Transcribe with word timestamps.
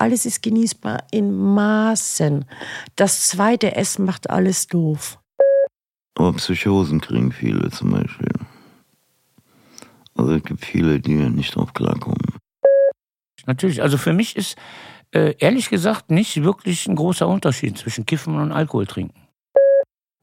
alles 0.00 0.26
ist 0.26 0.42
genießbar 0.42 1.04
in 1.10 1.36
Maßen. 1.36 2.44
Das 2.96 3.28
zweite 3.28 3.76
Essen 3.76 4.04
macht 4.04 4.30
alles 4.30 4.66
doof. 4.66 5.18
Aber 6.14 6.32
Psychosen 6.34 7.00
kriegen 7.00 7.32
viele 7.32 7.70
zum 7.70 7.90
Beispiel. 7.90 8.32
Also 10.14 10.34
es 10.34 10.42
gibt 10.42 10.64
viele, 10.64 11.00
die 11.00 11.14
nicht 11.14 11.54
drauf 11.54 11.72
klarkommen. 11.72 12.18
Natürlich, 13.46 13.82
also 13.82 13.96
für 13.96 14.12
mich 14.12 14.36
ist 14.36 14.56
äh, 15.12 15.34
ehrlich 15.38 15.70
gesagt 15.70 16.10
nicht 16.10 16.42
wirklich 16.42 16.86
ein 16.86 16.96
großer 16.96 17.26
Unterschied 17.26 17.78
zwischen 17.78 18.06
Kiffen 18.06 18.36
und 18.36 18.52
Alkohol 18.52 18.86
trinken. 18.86 19.19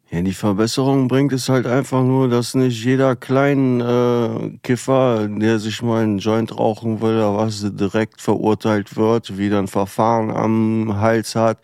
Ja, 0.10 0.22
die 0.22 0.34
Verbesserung 0.34 1.10
bringt 1.10 1.34
es 1.34 1.50
halt 1.50 1.68
einfach 1.68 2.02
nur, 2.02 2.30
dass 2.30 2.56
nicht 2.56 2.82
jeder 2.84 3.18
kleine 3.18 3.84
äh, 4.54 4.58
Kiffer, 4.64 5.28
der 5.28 5.60
sich 5.60 5.82
mal 5.82 6.02
einen 6.02 6.20
Joint 6.20 6.58
rauchen 6.58 7.02
will 7.02 7.18
oder 7.18 7.36
was, 7.36 7.66
direkt 7.76 8.22
verurteilt 8.22 8.96
wird, 8.96 9.38
wieder 9.38 9.60
ein 9.60 9.68
Verfahren 9.68 10.32
am 10.32 10.98
Hals 11.02 11.36
hat. 11.36 11.60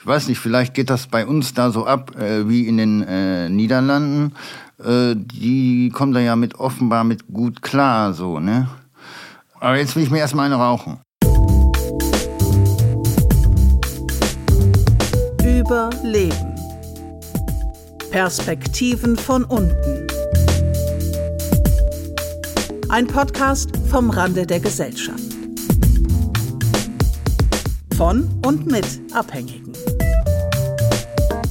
Ich 0.00 0.06
weiß 0.06 0.28
nicht, 0.28 0.38
vielleicht 0.38 0.74
geht 0.74 0.90
das 0.90 1.08
bei 1.08 1.26
uns 1.26 1.52
da 1.52 1.72
so 1.72 1.86
ab 1.86 2.16
äh, 2.16 2.48
wie 2.48 2.68
in 2.68 2.76
den 2.76 3.02
äh, 3.02 3.48
Niederlanden. 3.48 4.32
Äh, 4.78 5.16
die 5.16 5.90
kommen 5.92 6.12
da 6.12 6.20
ja 6.20 6.36
mit 6.36 6.54
offenbar 6.54 7.02
mit 7.02 7.26
gut 7.32 7.62
klar, 7.62 8.14
so, 8.14 8.38
ne? 8.38 8.68
Aber 9.58 9.76
jetzt 9.76 9.96
will 9.96 10.04
ich 10.04 10.10
mir 10.10 10.18
erstmal 10.18 10.46
eine 10.46 10.54
rauchen. 10.54 11.00
Überleben. 15.44 16.49
Perspektiven 18.10 19.16
von 19.16 19.44
unten. 19.44 20.06
Ein 22.88 23.06
Podcast 23.06 23.70
vom 23.88 24.10
Rande 24.10 24.44
der 24.44 24.58
Gesellschaft. 24.58 25.20
Von 27.96 28.28
und 28.44 28.66
mit 28.68 28.84
Abhängigen. 29.12 29.72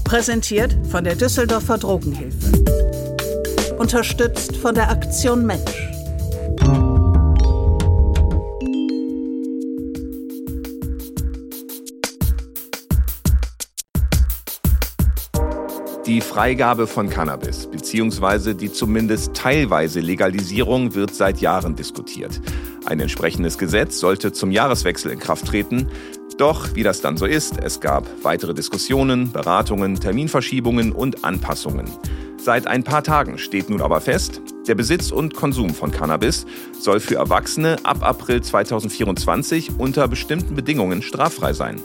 Präsentiert 0.03 0.75
von 0.92 1.06
der 1.06 1.16
Düsseldorfer 1.16 1.78
Drogenhilfe. 1.78 2.52
Unterstützt 3.78 4.58
von 4.58 4.75
der 4.75 4.89
Aktion 4.89 5.45
Mensch. 5.45 5.89
Die 16.20 16.25
Freigabe 16.25 16.86
von 16.86 17.09
Cannabis 17.09 17.67
bzw. 17.67 18.53
die 18.53 18.70
zumindest 18.70 19.36
teilweise 19.36 20.02
Legalisierung 20.02 20.94
wird 20.94 21.16
seit 21.16 21.39
Jahren 21.39 21.78
diskutiert. 21.78 22.42
Ein 22.86 23.00
entsprechendes 23.00 23.58
Gesetz 23.58 24.02
sollte 24.02 24.34
zum 24.34 24.52
Jahreswechsel 24.52 25.14
in 25.14 25.20
Kraft 25.20 25.45
treten. 25.47 25.88
Doch, 26.38 26.75
wie 26.75 26.84
das 26.84 27.00
dann 27.00 27.16
so 27.16 27.25
ist, 27.25 27.64
es 27.64 27.80
gab 27.80 28.06
weitere 28.22 28.53
Diskussionen, 28.53 29.31
Beratungen, 29.31 29.97
Terminverschiebungen 29.97 30.92
und 30.92 31.23
Anpassungen. 31.23 31.86
Seit 32.38 32.67
ein 32.67 32.84
paar 32.84 33.06
Tagen 33.06 33.38
steht 33.38 33.70
nun 33.70 33.81
aber 33.81 34.02
fest, 34.02 34.42
der 34.70 34.75
Besitz 34.75 35.12
und 35.12 35.34
Konsum 35.34 35.73
von 35.73 35.92
Cannabis 35.92 36.45
soll 36.80 37.00
für 37.00 37.16
Erwachsene 37.16 37.78
ab 37.84 38.03
April 38.03 38.42
2024 38.42 39.80
unter 39.80 40.08
bestimmten 40.08 40.56
Bedingungen 40.56 41.02
straffrei 41.02 41.53
sein. 41.53 41.81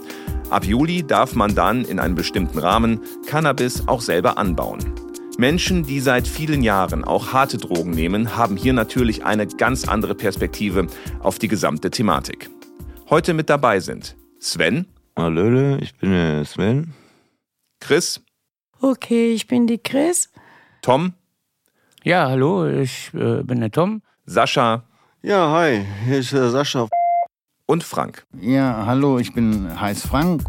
Ab 0.51 0.65
Juli 0.65 1.03
darf 1.03 1.35
man 1.35 1.55
dann 1.55 1.85
in 1.85 1.99
einem 1.99 2.15
bestimmten 2.15 2.59
Rahmen 2.59 3.01
Cannabis 3.27 3.89
auch 3.89 4.03
selber 4.03 4.39
anbauen. 4.39 4.79
Menschen, 5.39 5.85
die 5.85 5.99
seit 5.99 6.29
vielen 6.29 6.63
Jahren 6.63 7.03
auch 7.03 7.33
harte 7.33 7.57
Drogen 7.57 7.91
nehmen, 7.91 8.37
haben 8.37 8.57
hier 8.57 8.73
natürlich 8.73 9.25
eine 9.25 9.47
ganz 9.47 9.89
andere 9.89 10.15
Perspektive 10.15 10.87
auf 11.21 11.39
die 11.39 11.49
gesamte 11.49 11.91
Thematik. 11.91 12.51
Heute 13.11 13.35
mit 13.35 13.51
dabei 13.51 13.81
sind 13.81 14.15
Sven. 14.39 14.87
Hallöle, 15.17 15.79
ich 15.81 15.97
bin 15.97 16.11
der 16.11 16.45
Sven. 16.45 16.93
Chris. 17.81 18.21
Okay, 18.81 19.33
ich 19.33 19.47
bin 19.47 19.67
die 19.67 19.79
Chris. 19.79 20.31
Tom. 20.83 21.15
Ja, 22.07 22.29
hallo, 22.29 22.67
ich 22.67 23.13
äh, 23.15 23.43
bin 23.43 23.61
der 23.61 23.71
Tom. 23.71 24.03
Sascha. 24.27 24.85
Ja, 25.23 25.51
hi, 25.53 25.87
hier 26.05 26.19
ist 26.19 26.35
der 26.35 26.51
Sascha. 26.51 26.87
Und 27.65 27.83
Frank. 27.83 28.27
Ja, 28.39 28.85
hallo, 28.85 29.19
ich 29.19 29.33
bin 29.33 29.81
Heiß 29.81 30.07
Frank. 30.07 30.45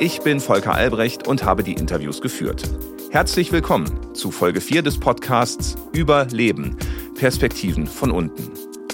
Ich 0.00 0.22
bin 0.22 0.40
Volker 0.40 0.74
Albrecht 0.74 1.28
und 1.28 1.44
habe 1.44 1.62
die 1.62 1.74
Interviews 1.74 2.20
geführt. 2.20 2.68
Herzlich 3.12 3.52
willkommen 3.52 4.12
zu 4.16 4.32
Folge 4.32 4.60
4 4.60 4.82
des 4.82 4.98
Podcasts 4.98 5.76
Überleben. 5.92 6.76
Perspektiven 7.16 7.86
von 7.86 8.10
unten. 8.10 8.50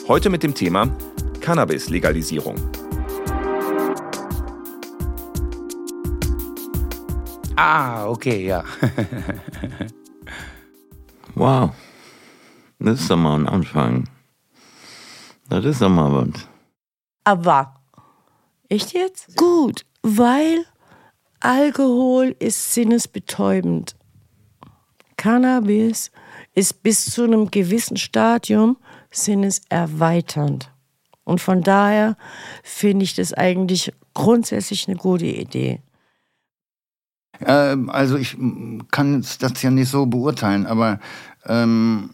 Heute 0.06 0.28
mit 0.28 0.42
dem 0.42 0.54
Thema 0.54 0.94
Cannabis-Legalisierung. 1.40 2.56
Ah, 7.56 8.06
okay, 8.08 8.46
ja. 8.46 8.62
wow. 11.34 11.70
Das 12.84 13.00
ist 13.00 13.10
doch 13.10 13.16
mal 13.16 13.38
ein 13.38 13.48
Anfang. 13.48 14.04
Das 15.48 15.64
ist 15.64 15.80
doch 15.80 15.88
mal 15.88 16.12
was. 16.12 16.46
Aber, 17.24 17.80
echt 18.68 18.92
jetzt? 18.92 19.34
Gut, 19.38 19.86
weil 20.02 20.66
Alkohol 21.40 22.36
ist 22.38 22.74
sinnesbetäubend. 22.74 23.96
Cannabis 25.16 26.10
ist 26.54 26.82
bis 26.82 27.06
zu 27.06 27.24
einem 27.24 27.50
gewissen 27.50 27.96
Stadium 27.96 28.76
sinneserweiternd. 29.10 30.70
Und 31.24 31.40
von 31.40 31.62
daher 31.62 32.18
finde 32.62 33.04
ich 33.04 33.14
das 33.14 33.32
eigentlich 33.32 33.94
grundsätzlich 34.12 34.88
eine 34.88 34.98
gute 34.98 35.24
Idee. 35.24 35.80
Ähm, 37.40 37.88
also 37.88 38.18
ich 38.18 38.36
kann 38.90 39.24
das 39.40 39.62
ja 39.62 39.70
nicht 39.70 39.88
so 39.88 40.04
beurteilen, 40.04 40.66
aber 40.66 41.00
ähm, 41.46 42.10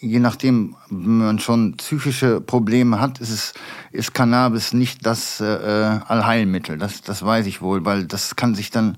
je 0.00 0.18
nachdem, 0.18 0.76
wenn 0.88 1.18
man 1.18 1.38
schon 1.38 1.76
psychische 1.76 2.40
Probleme 2.40 3.00
hat, 3.00 3.20
ist, 3.20 3.30
es, 3.30 3.54
ist 3.92 4.14
Cannabis 4.14 4.72
nicht 4.72 5.04
das 5.06 5.40
äh, 5.40 5.44
Allheilmittel. 5.44 6.78
Das, 6.78 7.02
das 7.02 7.24
weiß 7.24 7.46
ich 7.46 7.60
wohl, 7.60 7.84
weil 7.84 8.06
das 8.06 8.36
kann 8.36 8.54
sich 8.54 8.70
dann 8.70 8.96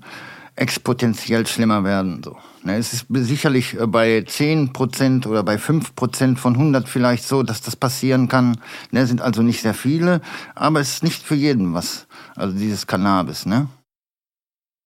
exponentiell 0.55 1.47
schlimmer 1.47 1.83
werden. 1.83 2.21
So. 2.23 2.37
Ne, 2.63 2.77
es 2.77 2.93
ist 2.93 3.07
sicherlich 3.09 3.79
äh, 3.79 3.87
bei 3.87 4.19
10% 4.19 5.27
oder 5.27 5.43
bei 5.43 5.55
5% 5.55 6.37
von 6.37 6.53
100 6.53 6.87
vielleicht 6.87 7.27
so, 7.27 7.43
dass 7.43 7.61
das 7.61 7.75
passieren 7.75 8.27
kann. 8.27 8.57
Ne, 8.91 9.05
sind 9.05 9.21
also 9.21 9.41
nicht 9.41 9.61
sehr 9.61 9.73
viele, 9.73 10.21
aber 10.55 10.79
es 10.79 10.95
ist 10.95 11.03
nicht 11.03 11.23
für 11.23 11.35
jeden 11.35 11.73
was. 11.73 12.07
Also 12.35 12.57
dieses 12.57 12.87
Cannabis, 12.87 13.45
ne? 13.45 13.67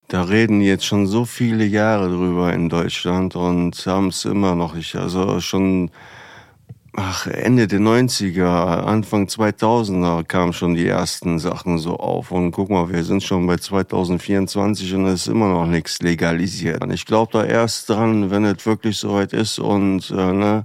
Da 0.08 0.22
reden 0.22 0.62
jetzt 0.62 0.86
schon 0.86 1.06
so 1.06 1.26
viele 1.26 1.66
Jahre 1.66 2.08
drüber 2.08 2.54
in 2.54 2.70
Deutschland 2.70 3.36
und 3.36 3.74
haben 3.86 4.08
es 4.08 4.24
immer 4.24 4.54
noch 4.54 4.74
nicht. 4.74 4.96
Also 4.96 5.38
schon 5.40 5.90
ach, 6.94 7.26
Ende 7.26 7.66
der 7.66 7.80
90er, 7.80 8.84
Anfang 8.84 9.26
2000er 9.26 10.24
kamen 10.24 10.54
schon 10.54 10.74
die 10.74 10.86
ersten 10.86 11.38
Sachen 11.38 11.76
so 11.76 11.98
auf. 11.98 12.30
Und 12.30 12.52
guck 12.52 12.70
mal, 12.70 12.90
wir 12.90 13.04
sind 13.04 13.22
schon 13.22 13.46
bei 13.46 13.56
2024 13.56 14.94
und 14.94 15.06
es 15.06 15.22
ist 15.22 15.28
immer 15.28 15.48
noch 15.48 15.66
nichts 15.66 16.00
legalisiert. 16.00 16.82
Und 16.82 16.90
ich 16.90 17.04
glaube 17.04 17.32
da 17.32 17.44
erst 17.44 17.90
dran, 17.90 18.30
wenn 18.30 18.46
es 18.46 18.64
wirklich 18.64 18.96
soweit 18.96 19.34
ist 19.34 19.58
und 19.58 20.10
äh, 20.10 20.32
ne, 20.32 20.64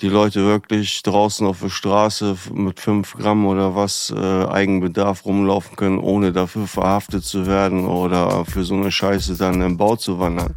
die 0.00 0.08
Leute 0.08 0.44
wirklich 0.44 1.02
draußen 1.02 1.46
auf 1.46 1.60
der 1.60 1.68
Straße 1.68 2.36
mit 2.52 2.80
fünf 2.80 3.14
Gramm 3.14 3.46
oder 3.46 3.74
was 3.74 4.12
äh, 4.14 4.18
Eigenbedarf 4.20 5.24
rumlaufen 5.24 5.76
können, 5.76 5.98
ohne 5.98 6.32
dafür 6.32 6.66
verhaftet 6.66 7.24
zu 7.24 7.46
werden 7.46 7.86
oder 7.86 8.44
für 8.44 8.64
so 8.64 8.74
eine 8.74 8.90
Scheiße 8.90 9.36
dann 9.36 9.60
im 9.62 9.76
Bau 9.76 9.96
zu 9.96 10.18
wandern. 10.18 10.54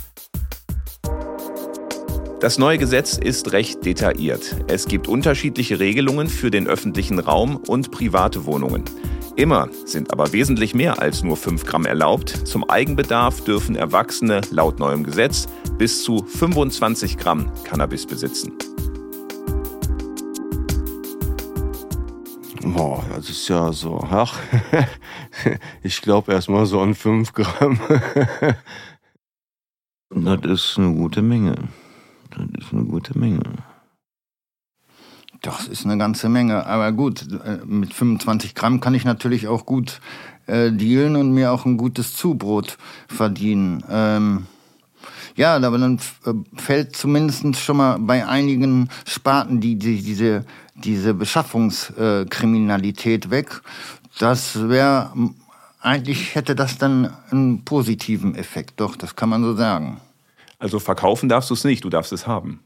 Das 2.39 2.59
neue 2.59 2.77
Gesetz 2.77 3.17
ist 3.17 3.51
recht 3.51 3.83
detailliert. 3.83 4.57
Es 4.67 4.87
gibt 4.87 5.07
unterschiedliche 5.07 5.79
Regelungen 5.79 6.29
für 6.29 6.51
den 6.51 6.67
öffentlichen 6.67 7.17
Raum 7.17 7.57
und 7.57 7.89
private 7.89 8.45
Wohnungen. 8.45 8.83
Immer 9.35 9.69
sind 9.85 10.11
aber 10.11 10.33
wesentlich 10.33 10.75
mehr 10.75 11.01
als 11.01 11.23
nur 11.23 11.37
5 11.37 11.65
Gramm 11.65 11.85
erlaubt. 11.85 12.29
Zum 12.47 12.69
Eigenbedarf 12.69 13.43
dürfen 13.43 13.75
Erwachsene 13.75 14.41
laut 14.51 14.79
neuem 14.79 15.03
Gesetz 15.03 15.47
bis 15.77 16.03
zu 16.03 16.23
25 16.25 17.17
Gramm 17.17 17.51
Cannabis 17.63 18.05
besitzen. 18.05 18.53
Boah, 22.77 23.03
das 23.09 23.27
ist 23.31 23.47
ja 23.47 23.73
so, 23.73 23.99
ach, 24.07 24.37
ich 25.81 25.99
glaube 25.99 26.31
erstmal 26.31 26.67
so 26.67 26.79
an 26.79 26.93
5 26.93 27.33
Gramm. 27.33 27.79
das 30.11 30.51
ist 30.51 30.77
eine 30.77 30.93
gute 30.93 31.23
Menge. 31.23 31.55
Das 32.29 32.45
ist 32.63 32.71
eine 32.71 32.83
gute 32.83 33.17
Menge. 33.17 33.41
Das 35.41 35.67
ist 35.67 35.85
eine 35.85 35.97
ganze 35.97 36.29
Menge. 36.29 36.67
Aber 36.67 36.91
gut, 36.91 37.25
äh, 37.43 37.65
mit 37.65 37.95
25 37.95 38.53
Gramm 38.53 38.79
kann 38.79 38.93
ich 38.93 39.05
natürlich 39.05 39.47
auch 39.47 39.65
gut 39.65 39.99
äh, 40.45 40.71
dealen 40.71 41.15
und 41.15 41.31
mir 41.31 41.51
auch 41.53 41.65
ein 41.65 41.77
gutes 41.77 42.15
Zubrot 42.15 42.77
verdienen. 43.07 43.83
Ähm, 43.89 44.45
ja, 45.35 45.55
aber 45.55 45.79
dann 45.79 45.99
äh, 46.25 46.33
fällt 46.55 46.95
zumindest 46.95 47.55
schon 47.55 47.77
mal 47.77 47.97
bei 47.97 48.27
einigen 48.27 48.89
Sparten 49.07 49.61
die, 49.61 49.77
die 49.77 50.03
diese, 50.03 50.45
diese 50.83 51.13
Beschaffungskriminalität 51.13 53.29
weg. 53.29 53.61
Das 54.19 54.69
wäre, 54.69 55.11
eigentlich 55.81 56.35
hätte 56.35 56.55
das 56.55 56.77
dann 56.77 57.13
einen 57.31 57.65
positiven 57.65 58.35
Effekt, 58.35 58.79
doch, 58.79 58.95
das 58.95 59.15
kann 59.15 59.29
man 59.29 59.43
so 59.43 59.55
sagen. 59.55 59.99
Also 60.59 60.79
verkaufen 60.79 61.29
darfst 61.29 61.49
du 61.49 61.53
es 61.53 61.63
nicht, 61.63 61.83
du 61.83 61.89
darfst 61.89 62.11
es 62.11 62.25
haben. 62.25 62.61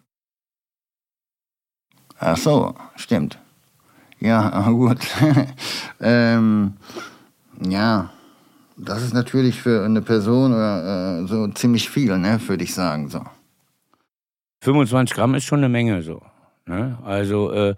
Ach 2.20 2.38
so, 2.38 2.76
stimmt. 2.96 3.40
Ja, 4.20 4.62
gut. 4.70 5.00
ähm, 6.00 6.74
ja, 7.60 8.12
das 8.78 9.04
ist 9.04 9.14
natürlich 9.14 9.62
für 9.62 9.84
eine 9.84 10.02
Person 10.02 10.54
äh, 10.54 11.28
so 11.28 11.48
ziemlich 11.50 11.90
viel, 11.90 12.18
ne, 12.18 12.40
würde 12.48 12.64
ich 12.64 12.74
sagen. 12.74 13.10
So. 13.10 13.26
25 14.64 15.16
Gramm 15.16 15.36
ist 15.36 15.46
schon 15.46 15.60
eine 15.60 15.70
Menge 15.70 16.02
so. 16.04 16.22
Ne? 16.66 16.98
Also 17.04 17.52
äh, 17.52 17.76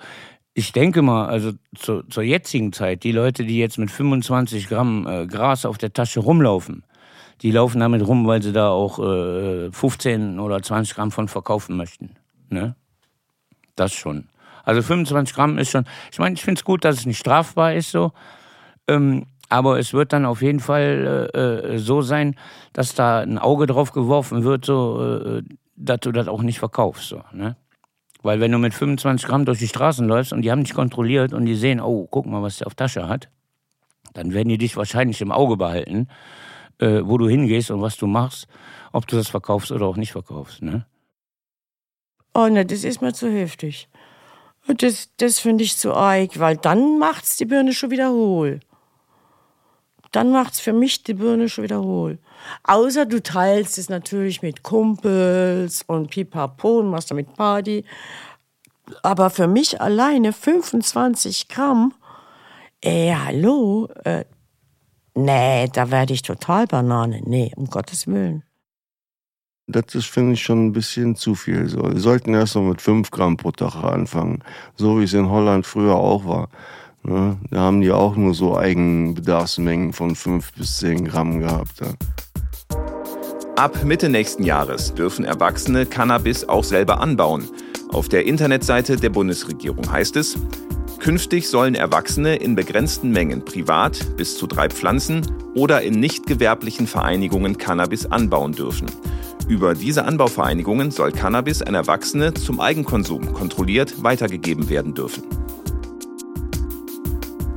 ich 0.53 0.71
denke 0.71 1.01
mal, 1.01 1.27
also 1.27 1.51
zu, 1.75 2.03
zur 2.03 2.23
jetzigen 2.23 2.73
Zeit, 2.73 3.03
die 3.03 3.11
Leute, 3.11 3.43
die 3.43 3.57
jetzt 3.57 3.77
mit 3.77 3.89
25 3.89 4.67
Gramm 4.69 5.07
äh, 5.07 5.25
Gras 5.25 5.65
auf 5.65 5.77
der 5.77 5.93
Tasche 5.93 6.19
rumlaufen, 6.19 6.83
die 7.41 7.51
laufen 7.51 7.79
damit 7.79 8.05
rum, 8.07 8.27
weil 8.27 8.41
sie 8.41 8.53
da 8.53 8.69
auch 8.69 8.99
äh, 8.99 9.71
15 9.71 10.39
oder 10.39 10.61
20 10.61 10.95
Gramm 10.95 11.11
von 11.11 11.27
verkaufen 11.27 11.75
möchten. 11.75 12.15
Ne? 12.49 12.75
Das 13.75 13.93
schon. 13.93 14.29
Also 14.63 14.81
25 14.81 15.35
Gramm 15.35 15.57
ist 15.57 15.71
schon, 15.71 15.85
ich 16.11 16.19
meine, 16.19 16.35
ich 16.35 16.43
finde 16.43 16.59
es 16.59 16.63
gut, 16.63 16.85
dass 16.85 16.97
es 16.97 17.05
nicht 17.05 17.19
strafbar 17.19 17.73
ist 17.73 17.91
so. 17.91 18.11
Ähm, 18.87 19.25
aber 19.49 19.77
es 19.77 19.93
wird 19.93 20.13
dann 20.13 20.25
auf 20.25 20.41
jeden 20.41 20.59
Fall 20.59 21.29
äh, 21.33 21.39
äh, 21.39 21.77
so 21.77 22.01
sein, 22.01 22.35
dass 22.71 22.95
da 22.95 23.19
ein 23.19 23.37
Auge 23.37 23.67
drauf 23.67 23.91
geworfen 23.91 24.43
wird, 24.43 24.65
so, 24.65 25.21
äh, 25.23 25.43
dass 25.75 25.99
du 25.99 26.11
das 26.11 26.27
auch 26.27 26.41
nicht 26.41 26.59
verkaufst. 26.59 27.09
So, 27.09 27.23
ne? 27.31 27.55
Weil 28.23 28.39
wenn 28.39 28.51
du 28.51 28.57
mit 28.57 28.73
25 28.73 29.27
Gramm 29.27 29.45
durch 29.45 29.59
die 29.59 29.67
Straßen 29.67 30.07
läufst 30.07 30.33
und 30.33 30.41
die 30.41 30.51
haben 30.51 30.63
dich 30.63 30.73
kontrolliert 30.73 31.33
und 31.33 31.45
die 31.45 31.55
sehen, 31.55 31.79
oh, 31.79 32.07
guck 32.09 32.25
mal, 32.25 32.41
was 32.41 32.57
der 32.57 32.67
auf 32.67 32.73
Tasche 32.73 33.07
hat, 33.07 33.29
dann 34.13 34.33
werden 34.33 34.49
die 34.49 34.57
dich 34.57 34.77
wahrscheinlich 34.77 35.21
im 35.21 35.31
Auge 35.31 35.57
behalten, 35.57 36.07
äh, 36.79 37.01
wo 37.03 37.17
du 37.17 37.27
hingehst 37.27 37.69
und 37.69 37.81
was 37.81 37.97
du 37.97 38.07
machst, 38.07 38.47
ob 38.93 39.07
du 39.07 39.17
das 39.17 39.27
verkaufst 39.27 39.71
oder 39.71 39.85
auch 39.85 39.97
nicht 39.97 40.13
verkaufst. 40.13 40.61
Ne? 40.61 40.85
Oh 42.33 42.47
ne, 42.47 42.65
das 42.65 42.83
ist 42.85 43.01
mir 43.01 43.13
zu 43.13 43.29
heftig. 43.29 43.89
Das, 44.67 45.09
das 45.17 45.39
finde 45.39 45.65
ich 45.65 45.77
zu 45.77 45.93
arg, 45.93 46.39
weil 46.39 46.55
dann 46.55 46.97
macht's 46.97 47.35
die 47.35 47.45
Birne 47.45 47.73
schon 47.73 47.91
wieder 47.91 48.11
hohl. 48.11 48.61
Dann 50.13 50.31
macht's 50.31 50.61
für 50.61 50.71
mich 50.71 51.03
die 51.03 51.15
Birne 51.15 51.49
schon 51.49 51.65
wieder 51.65 51.81
hohl. 51.81 52.19
Außer 52.63 53.05
du 53.05 53.21
teilst 53.21 53.77
es 53.77 53.89
natürlich 53.89 54.41
mit 54.41 54.63
Kumpels 54.63 55.83
und 55.87 56.09
pipapo 56.09 56.79
und 56.79 56.89
machst 56.89 57.11
damit 57.11 57.33
Party. 57.35 57.85
Aber 59.01 59.29
für 59.29 59.47
mich 59.47 59.81
alleine 59.81 60.33
25 60.33 61.47
Gramm, 61.47 61.93
ey, 62.81 63.15
hallo, 63.17 63.89
äh, 64.03 64.25
nee, 65.15 65.67
da 65.71 65.89
werde 65.89 66.13
ich 66.13 66.21
total 66.21 66.67
Banane. 66.67 67.21
Nee, 67.25 67.51
um 67.55 67.67
Gottes 67.67 68.07
Willen. 68.07 68.43
Das 69.67 69.95
ist, 69.95 70.07
finde 70.07 70.33
ich, 70.33 70.43
schon 70.43 70.67
ein 70.67 70.73
bisschen 70.73 71.15
zu 71.15 71.35
viel. 71.35 71.69
So, 71.69 71.81
wir 71.83 71.99
sollten 71.99 72.33
erst 72.33 72.55
mal 72.55 72.63
mit 72.63 72.81
5 72.81 73.09
Gramm 73.11 73.37
pro 73.37 73.51
Tag 73.51 73.75
anfangen, 73.75 74.43
so 74.75 74.99
wie 74.99 75.05
es 75.05 75.13
in 75.13 75.29
Holland 75.29 75.65
früher 75.65 75.95
auch 75.95 76.25
war. 76.25 76.49
Ne? 77.03 77.37
Da 77.49 77.59
haben 77.61 77.81
die 77.81 77.91
auch 77.91 78.15
nur 78.15 78.33
so 78.33 78.57
Eigenbedarfsmengen 78.57 79.93
von 79.93 80.15
5 80.15 80.53
bis 80.53 80.77
10 80.79 81.05
Gramm 81.05 81.39
gehabt. 81.39 81.79
Ja. 81.79 81.93
Ab 83.55 83.83
Mitte 83.83 84.09
nächsten 84.09 84.43
Jahres 84.43 84.95
dürfen 84.95 85.25
Erwachsene 85.25 85.85
Cannabis 85.85 86.49
auch 86.49 86.63
selber 86.63 86.99
anbauen. 86.99 87.47
Auf 87.89 88.09
der 88.09 88.25
Internetseite 88.25 88.97
der 88.97 89.11
Bundesregierung 89.11 89.91
heißt 89.91 90.15
es, 90.15 90.39
künftig 90.97 91.47
sollen 91.47 91.75
Erwachsene 91.75 92.35
in 92.37 92.55
begrenzten 92.55 93.11
Mengen 93.11 93.45
privat 93.45 94.17
bis 94.17 94.37
zu 94.37 94.47
drei 94.47 94.69
Pflanzen 94.69 95.21
oder 95.53 95.83
in 95.83 95.99
nicht 95.99 96.25
gewerblichen 96.25 96.87
Vereinigungen 96.87 97.59
Cannabis 97.59 98.07
anbauen 98.07 98.53
dürfen. 98.53 98.87
Über 99.47 99.75
diese 99.75 100.05
Anbauvereinigungen 100.05 100.89
soll 100.89 101.11
Cannabis 101.11 101.61
an 101.61 101.75
Erwachsene 101.75 102.33
zum 102.33 102.59
Eigenkonsum 102.59 103.33
kontrolliert 103.33 104.01
weitergegeben 104.01 104.67
werden 104.69 104.95
dürfen. 104.95 105.23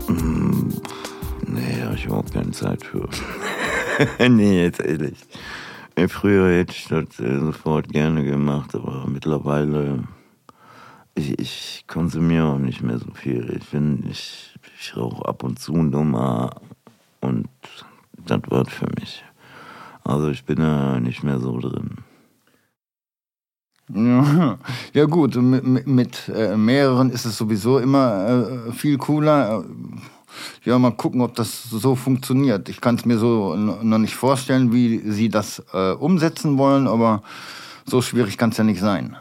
Mm, 0.08 0.69
nee, 1.46 1.82
habe 1.82 1.94
ich 1.94 2.04
überhaupt 2.04 2.34
keine 2.34 2.50
Zeit 2.50 2.84
für. 2.84 3.08
nee, 4.28 4.64
jetzt 4.64 4.81
ehrlich. 4.81 5.16
Früher 6.08 6.58
hätte 6.58 6.72
ich 6.72 6.88
das 6.88 7.19
äh, 7.20 7.40
sofort 7.40 7.88
gerne 7.88 8.22
gemacht, 8.22 8.75
aber 8.75 9.06
mittlerweile, 9.06 10.04
ich, 11.14 11.38
ich 11.38 11.84
konsumiere 11.87 12.44
auch 12.44 12.58
nicht 12.58 12.82
mehr 12.82 12.98
so 12.98 13.10
viel. 13.14 13.56
Ich 13.58 13.70
bin, 13.70 14.04
ich, 14.10 14.54
ich 14.78 14.94
rauche 14.94 15.26
ab 15.26 15.43
und 15.43 15.58
zu 15.58 15.75
Nummer 15.75 16.60
und 17.22 17.48
das 18.26 18.40
wird 18.48 18.70
für 18.70 18.88
mich. 19.00 19.25
Also 20.04 20.28
ich 20.28 20.44
bin 20.44 20.58
da 20.58 21.00
nicht 21.00 21.22
mehr 21.25 21.40
so 21.40 21.58
drin. 21.58 21.96
Ja, 23.88 24.58
ja 24.93 25.04
gut, 25.06 25.37
mit, 25.37 25.87
mit 25.87 26.28
äh, 26.28 26.56
mehreren 26.56 27.10
ist 27.10 27.25
es 27.25 27.38
sowieso 27.38 27.78
immer 27.78 28.66
äh, 28.69 28.72
viel 28.72 28.98
cooler. 28.98 29.64
Ja, 30.64 30.78
mal 30.78 30.92
gucken, 30.92 31.20
ob 31.20 31.34
das 31.34 31.64
so 31.64 31.94
funktioniert. 31.94 32.68
Ich 32.68 32.80
kann 32.80 32.96
es 32.96 33.04
mir 33.04 33.18
so 33.18 33.54
noch 33.56 33.98
nicht 33.98 34.14
vorstellen, 34.14 34.72
wie 34.72 34.98
sie 35.10 35.28
das 35.28 35.62
äh, 35.72 35.92
umsetzen 35.92 36.58
wollen, 36.58 36.86
aber 36.88 37.22
so 37.84 38.02
schwierig 38.02 38.38
kann 38.38 38.50
es 38.50 38.56
ja 38.56 38.64
nicht 38.64 38.80
sein. 38.80 39.16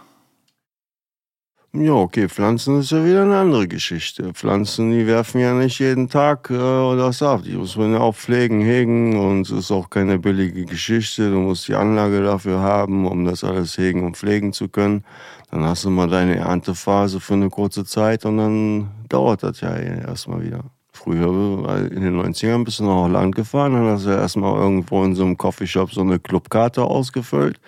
Ja, 1.77 1.91
okay, 1.91 2.29
Pflanzen 2.29 2.79
ist 2.79 2.91
ja 2.91 3.03
wieder 3.03 3.23
eine 3.23 3.37
andere 3.37 3.67
Geschichte. 3.67 4.33
Pflanzen, 4.33 4.91
die 4.91 5.05
werfen 5.07 5.41
ja 5.41 5.53
nicht 5.53 5.77
jeden 5.79 6.07
Tag 6.07 6.49
äh, 6.49 6.55
das 6.95 7.21
ab. 7.21 7.41
Die 7.43 7.57
muss 7.57 7.75
man 7.75 7.91
ja 7.91 7.99
auch 7.99 8.15
pflegen, 8.15 8.61
hegen 8.61 9.17
und 9.19 9.41
es 9.41 9.51
ist 9.51 9.71
auch 9.71 9.89
keine 9.89 10.17
billige 10.17 10.63
Geschichte. 10.63 11.29
Du 11.29 11.37
musst 11.39 11.67
die 11.67 11.75
Anlage 11.75 12.23
dafür 12.23 12.59
haben, 12.61 13.05
um 13.05 13.25
das 13.25 13.43
alles 13.43 13.77
hegen 13.77 14.05
und 14.05 14.15
pflegen 14.15 14.53
zu 14.53 14.69
können. 14.69 15.03
Dann 15.51 15.65
hast 15.65 15.83
du 15.83 15.89
mal 15.89 16.07
deine 16.07 16.37
Erntephase 16.37 17.19
für 17.19 17.33
eine 17.33 17.49
kurze 17.49 17.83
Zeit 17.83 18.23
und 18.25 18.37
dann 18.37 18.91
dauert 19.09 19.43
das 19.43 19.59
ja 19.59 19.75
erstmal 19.75 20.43
wieder. 20.43 20.63
Früher, 21.05 21.91
in 21.91 22.01
den 22.01 22.19
90ern, 22.19 22.63
bist 22.63 22.79
du 22.79 22.85
nach 22.85 23.03
Holland 23.03 23.35
gefahren, 23.35 23.73
dann 23.73 23.85
hast 23.85 24.07
du 24.07 24.09
erstmal 24.09 24.59
irgendwo 24.59 25.03
in 25.03 25.13
so 25.13 25.23
einem 25.23 25.37
Coffeeshop 25.37 25.93
so 25.93 26.01
eine 26.01 26.17
Clubkarte 26.17 26.83
ausgefüllt 26.83 27.59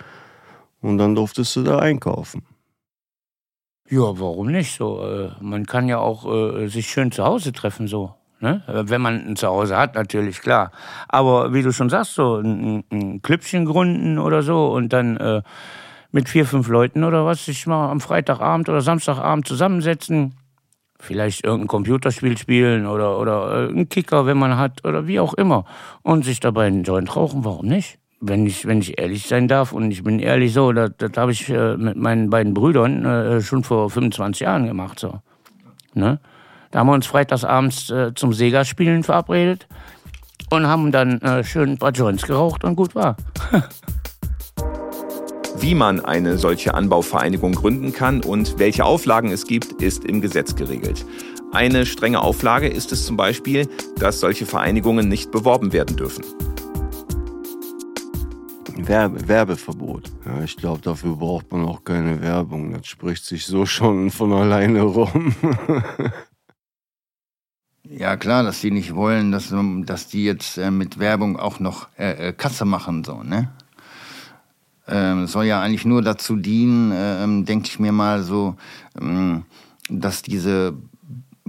und 0.82 0.98
dann 0.98 1.14
durftest 1.14 1.56
du 1.56 1.62
da 1.62 1.78
einkaufen. 1.78 2.42
Ja, 3.90 4.20
warum 4.20 4.48
nicht 4.48 4.76
so? 4.76 5.06
Äh, 5.06 5.30
man 5.40 5.68
kann 5.68 5.88
ja 5.88 6.00
auch 6.00 6.26
äh, 6.26 6.68
sich 6.68 6.88
schön 6.88 7.12
zu 7.12 7.24
Hause 7.24 7.52
treffen, 7.52 7.88
so. 7.88 8.16
Ne? 8.40 8.64
Wenn 8.68 9.02
man 9.02 9.28
ein 9.28 9.36
Zuhause 9.36 9.78
hat, 9.78 9.94
natürlich, 9.94 10.42
klar. 10.42 10.72
Aber 11.08 11.54
wie 11.54 11.62
du 11.62 11.72
schon 11.72 11.90
sagst, 11.90 12.16
so 12.16 12.38
ein, 12.38 12.84
ein 12.92 13.22
Klüppchen 13.22 13.66
gründen 13.66 14.18
oder 14.18 14.42
so 14.42 14.68
und 14.74 14.94
dann 14.94 15.18
äh, 15.18 15.44
mit 16.12 16.28
vier, 16.28 16.48
fünf 16.48 16.68
Leuten 16.70 17.04
oder 17.04 17.24
was 17.26 17.46
sich 17.46 17.68
mal 17.68 17.92
am 17.92 18.02
Freitagabend 18.02 18.68
oder 18.68 18.82
Samstagabend 18.82 19.48
zusammensetzen, 19.48 20.34
vielleicht 21.00 21.44
irgendein 21.44 21.68
Computerspiel 21.68 22.38
spielen 22.38 22.86
oder, 22.86 23.20
oder 23.20 23.66
äh, 23.66 23.70
einen 23.70 23.90
Kicker, 23.90 24.26
wenn 24.26 24.38
man 24.38 24.58
hat 24.58 24.84
oder 24.86 25.08
wie 25.08 25.20
auch 25.20 25.34
immer 25.34 25.66
und 26.04 26.26
sich 26.26 26.40
dabei 26.40 26.68
einen 26.68 26.84
Joint 26.84 27.16
rauchen, 27.16 27.46
warum 27.46 27.68
nicht? 27.68 28.00
wenn 28.20 28.48
ich, 28.48 28.66
wenn 28.66 28.80
ich 28.80 28.98
ehrlich 29.00 29.28
sein 29.28 29.48
darf, 29.48 29.74
und 29.74 29.92
ich 29.92 30.04
bin 30.04 30.18
ehrlich 30.18 30.52
so, 30.52 30.72
das, 30.72 30.92
das 30.98 31.12
habe 31.18 31.32
ich 31.32 31.50
äh, 31.50 31.78
mit 31.78 31.98
meinen 31.98 32.32
beiden 32.32 32.56
Brüdern 32.56 33.06
äh, 33.06 33.42
schon 33.42 33.64
vor 33.64 33.92
25 33.92 34.40
Jahren 34.42 34.66
gemacht. 34.66 35.00
So. 35.00 35.20
Ne? 35.94 36.20
Da 36.72 36.80
haben 36.80 36.88
wir 36.88 36.94
uns 36.94 37.06
freitagsabends 37.06 37.94
zum 38.16 38.34
Sega-Spielen 38.34 39.04
verabredet 39.04 39.68
und 40.50 40.66
haben 40.66 40.92
dann 40.92 41.44
schön 41.46 41.72
ein 41.72 41.78
paar 41.78 41.92
Joints 41.92 42.24
geraucht 42.28 42.66
und 42.66 42.76
gut 42.76 42.94
war. 42.94 43.16
Wie 45.60 45.74
man 45.74 46.00
eine 46.00 46.38
solche 46.38 46.76
Anbauvereinigung 46.76 47.54
gründen 47.54 47.92
kann 47.92 48.22
und 48.22 48.60
welche 48.60 48.86
Auflagen 48.86 49.32
es 49.32 49.48
gibt, 49.48 49.82
ist 49.82 50.06
im 50.06 50.22
Gesetz 50.22 50.56
geregelt. 50.56 51.04
Eine 51.52 51.88
strenge 51.88 52.22
Auflage 52.22 52.68
ist 52.68 52.92
es 52.92 53.06
zum 53.08 53.18
Beispiel, 53.18 53.68
dass 53.98 54.20
solche 54.20 54.46
Vereinigungen 54.46 55.10
nicht 55.10 55.32
beworben 55.32 55.74
werden 55.74 55.98
dürfen. 55.98 56.24
Werbe, 58.78 59.28
Werbeverbot. 59.28 60.12
Ja, 60.26 60.44
ich 60.44 60.58
glaube, 60.58 60.82
dafür 60.82 61.16
braucht 61.16 61.52
man 61.52 61.66
auch 61.66 61.84
keine 61.84 62.22
Werbung. 62.22 62.74
Das 62.74 62.86
spricht 62.86 63.26
sich 63.26 63.48
so 63.48 63.66
schon 63.66 64.12
von 64.12 64.32
alleine 64.34 64.82
rum. 64.84 65.34
ja, 67.84 68.16
klar, 68.16 68.44
dass 68.44 68.62
die 68.62 68.70
nicht 68.70 68.94
wollen, 68.94 69.32
dass, 69.32 69.52
dass 69.86 70.08
die 70.08 70.24
jetzt 70.24 70.60
äh, 70.60 70.70
mit 70.70 71.00
Werbung 71.00 71.40
auch 71.40 71.60
noch 71.60 71.88
äh, 71.98 72.30
äh 72.30 72.34
Kasse 72.34 72.66
machen, 72.66 73.04
so, 73.04 73.24
ne? 73.24 73.52
Ähm, 74.88 75.28
soll 75.28 75.46
ja 75.46 75.62
eigentlich 75.62 75.86
nur 75.86 76.02
dazu 76.02 76.36
dienen, 76.36 76.92
äh, 76.92 77.46
denke 77.46 77.68
ich 77.68 77.80
mir 77.80 77.92
mal 77.92 78.24
so, 78.24 78.56
ähm, 79.00 79.44
dass 79.90 80.22
diese 80.22 80.74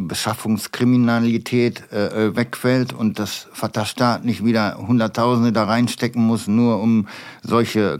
Beschaffungskriminalität 0.06 1.92
äh, 1.92 2.36
wegfällt 2.36 2.92
und 2.92 3.18
dass 3.18 3.48
Vaterstaat 3.52 4.24
nicht 4.24 4.44
wieder 4.44 4.78
Hunderttausende 4.78 5.52
da 5.52 5.64
reinstecken 5.64 6.24
muss, 6.24 6.46
nur 6.46 6.80
um 6.80 7.08
solche 7.42 7.98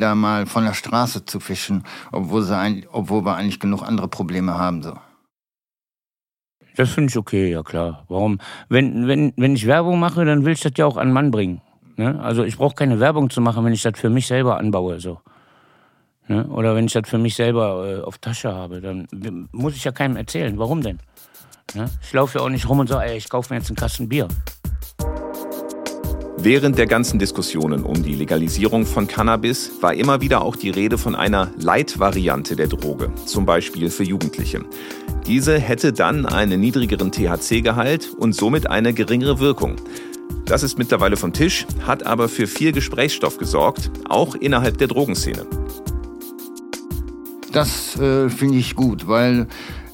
da 0.00 0.14
mal 0.14 0.46
von 0.46 0.64
der 0.64 0.74
Straße 0.74 1.24
zu 1.24 1.38
fischen, 1.40 1.84
obwohl, 2.10 2.42
sie 2.42 2.56
ein, 2.56 2.84
obwohl 2.90 3.24
wir 3.24 3.36
eigentlich 3.36 3.60
genug 3.60 3.82
andere 3.82 4.08
Probleme 4.08 4.58
haben. 4.58 4.82
So. 4.82 4.94
Das 6.76 6.90
finde 6.90 7.10
ich 7.10 7.16
okay, 7.16 7.50
ja 7.50 7.62
klar. 7.62 8.04
Warum? 8.08 8.38
Wenn, 8.68 9.06
wenn, 9.06 9.32
wenn 9.36 9.54
ich 9.54 9.66
Werbung 9.66 9.98
mache, 9.98 10.24
dann 10.24 10.44
will 10.44 10.52
ich 10.52 10.60
das 10.60 10.72
ja 10.76 10.86
auch 10.86 10.96
an 10.96 11.12
Mann 11.12 11.30
bringen. 11.30 11.60
Ne? 11.98 12.18
Also 12.20 12.44
ich 12.44 12.56
brauche 12.56 12.76
keine 12.76 13.00
Werbung 13.00 13.28
zu 13.28 13.40
machen, 13.40 13.64
wenn 13.64 13.72
ich 13.72 13.82
das 13.82 13.98
für 13.98 14.08
mich 14.08 14.28
selber 14.28 14.58
anbaue. 14.58 15.00
So. 15.00 15.18
Ne? 16.28 16.46
Oder 16.46 16.76
wenn 16.76 16.86
ich 16.86 16.92
das 16.92 17.08
für 17.08 17.18
mich 17.18 17.34
selber 17.34 17.98
äh, 17.98 18.02
auf 18.02 18.18
Tasche 18.18 18.54
habe, 18.54 18.80
dann 18.80 19.08
muss 19.50 19.74
ich 19.74 19.84
ja 19.84 19.90
keinem 19.90 20.16
erzählen. 20.16 20.56
Warum 20.58 20.80
denn? 20.80 21.00
Ne? 21.74 21.90
Ich 22.00 22.12
laufe 22.12 22.38
ja 22.38 22.44
auch 22.44 22.50
nicht 22.50 22.68
rum 22.68 22.78
und 22.78 22.88
sage, 22.88 23.10
ey, 23.10 23.18
ich 23.18 23.28
kaufe 23.28 23.52
mir 23.52 23.58
jetzt 23.58 23.68
einen 23.68 23.76
Kasten 23.76 24.08
Bier. 24.08 24.28
Während 26.40 26.78
der 26.78 26.86
ganzen 26.86 27.18
Diskussionen 27.18 27.82
um 27.82 28.00
die 28.00 28.14
Legalisierung 28.14 28.86
von 28.86 29.08
Cannabis 29.08 29.72
war 29.80 29.92
immer 29.92 30.20
wieder 30.20 30.42
auch 30.42 30.54
die 30.54 30.70
Rede 30.70 30.96
von 30.96 31.16
einer 31.16 31.50
Light-Variante 31.58 32.54
der 32.54 32.68
Droge, 32.68 33.10
zum 33.26 33.44
Beispiel 33.44 33.90
für 33.90 34.04
Jugendliche. 34.04 34.64
Diese 35.26 35.58
hätte 35.58 35.92
dann 35.92 36.26
einen 36.26 36.60
niedrigeren 36.60 37.10
THC-Gehalt 37.10 38.10
und 38.16 38.36
somit 38.36 38.70
eine 38.70 38.94
geringere 38.94 39.40
Wirkung. 39.40 39.76
Das 40.44 40.62
ist 40.62 40.78
mittlerweile 40.78 41.16
vom 41.16 41.32
Tisch, 41.32 41.66
hat 41.86 42.06
aber 42.06 42.28
für 42.28 42.46
viel 42.46 42.72
Gesprächsstoff 42.72 43.38
gesorgt, 43.38 43.90
auch 44.08 44.34
innerhalb 44.34 44.78
der 44.78 44.88
Drogenszene. 44.88 45.46
Das 47.52 47.96
äh, 47.98 48.30
finde 48.30 48.56
ich 48.56 48.74
gut, 48.74 49.08
weil 49.08 49.46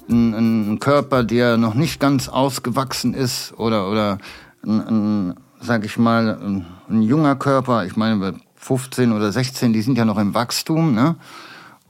ein, 0.08 0.34
ein, 0.72 0.78
Körper, 0.80 1.24
der 1.24 1.56
noch 1.56 1.74
nicht 1.74 2.00
ganz 2.00 2.28
ausgewachsen 2.28 3.14
ist 3.14 3.54
oder, 3.56 3.90
oder 3.90 4.18
ein, 4.64 4.80
ein 4.80 5.34
sag 5.60 5.84
ich 5.84 5.98
mal, 5.98 6.38
ein, 6.40 6.66
ein 6.88 7.02
junger 7.02 7.36
Körper, 7.36 7.84
ich 7.86 7.96
meine 7.96 8.34
15 8.56 9.12
oder 9.12 9.32
16, 9.32 9.72
die 9.72 9.82
sind 9.82 9.98
ja 9.98 10.04
noch 10.04 10.18
im 10.18 10.34
Wachstum, 10.34 10.94
ne? 10.94 11.16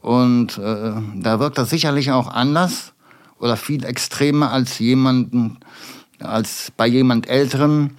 Und 0.00 0.58
äh, 0.58 0.92
da 1.16 1.40
wirkt 1.40 1.56
das 1.56 1.70
sicherlich 1.70 2.12
auch 2.12 2.28
anders 2.28 2.92
oder 3.38 3.56
viel 3.56 3.84
extremer 3.84 4.50
als 4.52 4.78
jemanden, 4.78 5.58
als 6.20 6.72
bei 6.76 6.86
jemand 6.86 7.26
Älteren, 7.28 7.96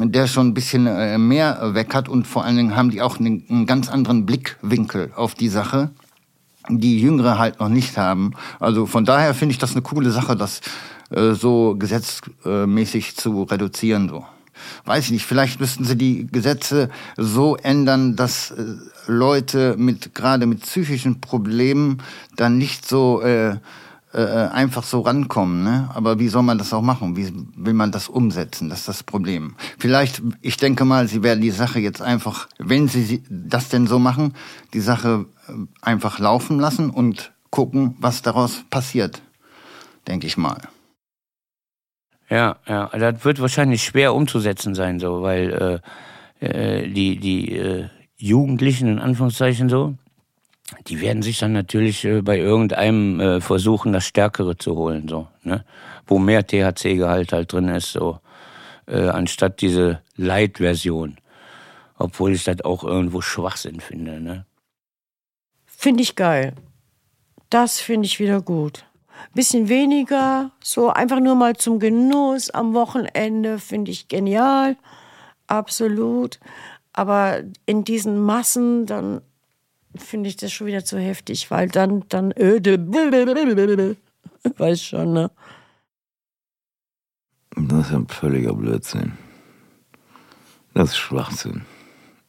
der 0.00 0.26
schon 0.26 0.48
ein 0.48 0.54
bisschen 0.54 0.86
äh, 0.86 1.18
mehr 1.18 1.74
weg 1.74 1.94
hat 1.94 2.08
und 2.08 2.26
vor 2.26 2.44
allen 2.44 2.56
Dingen 2.56 2.76
haben 2.76 2.90
die 2.90 3.02
auch 3.02 3.18
einen, 3.18 3.66
ganz 3.66 3.88
anderen 3.88 4.26
Blickwinkel 4.26 5.12
auf 5.14 5.34
die 5.34 5.48
Sache, 5.48 5.90
die 6.68 7.00
Jüngere 7.00 7.38
halt 7.38 7.60
noch 7.60 7.68
nicht 7.68 7.96
haben. 7.98 8.32
Also 8.60 8.86
von 8.86 9.04
daher 9.04 9.34
finde 9.34 9.52
ich 9.52 9.58
das 9.58 9.72
eine 9.72 9.82
coole 9.82 10.10
Sache, 10.10 10.36
das 10.36 10.60
äh, 11.10 11.32
so 11.32 11.76
gesetzmäßig 11.76 13.16
zu 13.16 13.42
reduzieren 13.42 14.08
so 14.08 14.24
weiß 14.84 15.06
ich 15.06 15.10
nicht, 15.12 15.26
vielleicht 15.26 15.60
müssten 15.60 15.84
sie 15.84 15.96
die 15.96 16.26
Gesetze 16.26 16.90
so 17.16 17.56
ändern, 17.56 18.16
dass 18.16 18.50
äh, 18.50 18.64
Leute 19.06 19.76
mit 19.78 20.14
gerade 20.14 20.46
mit 20.46 20.62
psychischen 20.62 21.20
Problemen 21.20 22.02
dann 22.36 22.58
nicht 22.58 22.86
so 22.86 23.22
äh, 23.22 23.56
äh, 24.12 24.20
einfach 24.20 24.84
so 24.84 25.00
rankommen. 25.00 25.64
Ne? 25.64 25.90
Aber 25.94 26.18
wie 26.18 26.28
soll 26.28 26.42
man 26.42 26.58
das 26.58 26.72
auch 26.72 26.82
machen? 26.82 27.16
Wie 27.16 27.32
will 27.56 27.74
man 27.74 27.92
das 27.92 28.08
umsetzen? 28.08 28.68
Das 28.68 28.80
ist 28.80 28.88
das 28.88 29.02
Problem. 29.02 29.54
Vielleicht, 29.78 30.22
ich 30.40 30.56
denke 30.56 30.84
mal, 30.84 31.08
sie 31.08 31.22
werden 31.22 31.40
die 31.40 31.50
Sache 31.50 31.78
jetzt 31.80 32.00
einfach, 32.00 32.48
wenn 32.58 32.88
sie 32.88 33.22
das 33.28 33.68
denn 33.68 33.86
so 33.86 33.98
machen, 33.98 34.34
die 34.72 34.80
Sache 34.80 35.26
äh, 35.48 35.52
einfach 35.82 36.18
laufen 36.18 36.58
lassen 36.58 36.90
und 36.90 37.32
gucken, 37.50 37.96
was 38.00 38.22
daraus 38.22 38.64
passiert. 38.70 39.22
Denke 40.06 40.26
ich 40.26 40.36
mal. 40.36 40.68
Ja, 42.30 42.56
ja, 42.66 42.88
das 42.88 43.24
wird 43.24 43.40
wahrscheinlich 43.40 43.82
schwer 43.82 44.14
umzusetzen 44.14 44.74
sein, 44.74 45.00
so, 45.00 45.22
weil 45.22 45.82
äh, 46.40 46.46
äh, 46.46 46.88
die, 46.88 47.18
die 47.18 47.56
äh, 47.56 47.88
Jugendlichen, 48.16 48.88
in 48.88 48.98
Anführungszeichen 48.98 49.68
so, 49.68 49.94
die 50.86 51.00
werden 51.00 51.22
sich 51.22 51.38
dann 51.38 51.52
natürlich 51.52 52.04
äh, 52.04 52.22
bei 52.22 52.38
irgendeinem 52.38 53.20
äh, 53.20 53.40
versuchen, 53.40 53.92
das 53.92 54.06
Stärkere 54.06 54.56
zu 54.56 54.74
holen, 54.76 55.08
so, 55.08 55.28
ne? 55.42 55.64
Wo 56.06 56.18
mehr 56.18 56.46
THC-Gehalt 56.46 57.32
halt 57.32 57.52
drin 57.52 57.68
ist, 57.68 57.92
so, 57.92 58.20
äh, 58.86 59.08
anstatt 59.08 59.60
diese 59.60 60.02
Light-Version. 60.16 61.18
Obwohl 61.96 62.32
ich 62.32 62.44
das 62.44 62.64
auch 62.64 62.84
irgendwo 62.84 63.20
Schwachsinn 63.20 63.80
finde, 63.80 64.20
ne? 64.20 64.46
Finde 65.66 66.02
ich 66.02 66.16
geil. 66.16 66.54
Das 67.50 67.80
finde 67.80 68.06
ich 68.06 68.20
wieder 68.20 68.40
gut 68.40 68.84
bisschen 69.34 69.68
weniger, 69.68 70.50
so 70.62 70.90
einfach 70.90 71.20
nur 71.20 71.34
mal 71.34 71.56
zum 71.56 71.78
Genuss 71.78 72.50
am 72.50 72.74
Wochenende, 72.74 73.58
finde 73.58 73.90
ich 73.90 74.08
genial, 74.08 74.76
absolut. 75.46 76.38
Aber 76.92 77.42
in 77.66 77.84
diesen 77.84 78.20
Massen, 78.20 78.86
dann 78.86 79.20
finde 79.98 80.28
ich 80.28 80.36
das 80.36 80.52
schon 80.52 80.66
wieder 80.66 80.84
zu 80.84 80.98
heftig, 80.98 81.50
weil 81.50 81.68
dann, 81.68 82.04
dann 82.08 82.32
öde, 82.38 82.78
weiß 84.56 84.82
schon, 84.82 85.12
ne? 85.12 85.30
Das 87.56 87.88
ist 87.88 87.94
ein 87.94 88.08
völliger 88.08 88.54
Blödsinn. 88.54 89.12
Das 90.74 90.90
ist 90.90 90.96
Schwachsinn. 90.98 91.62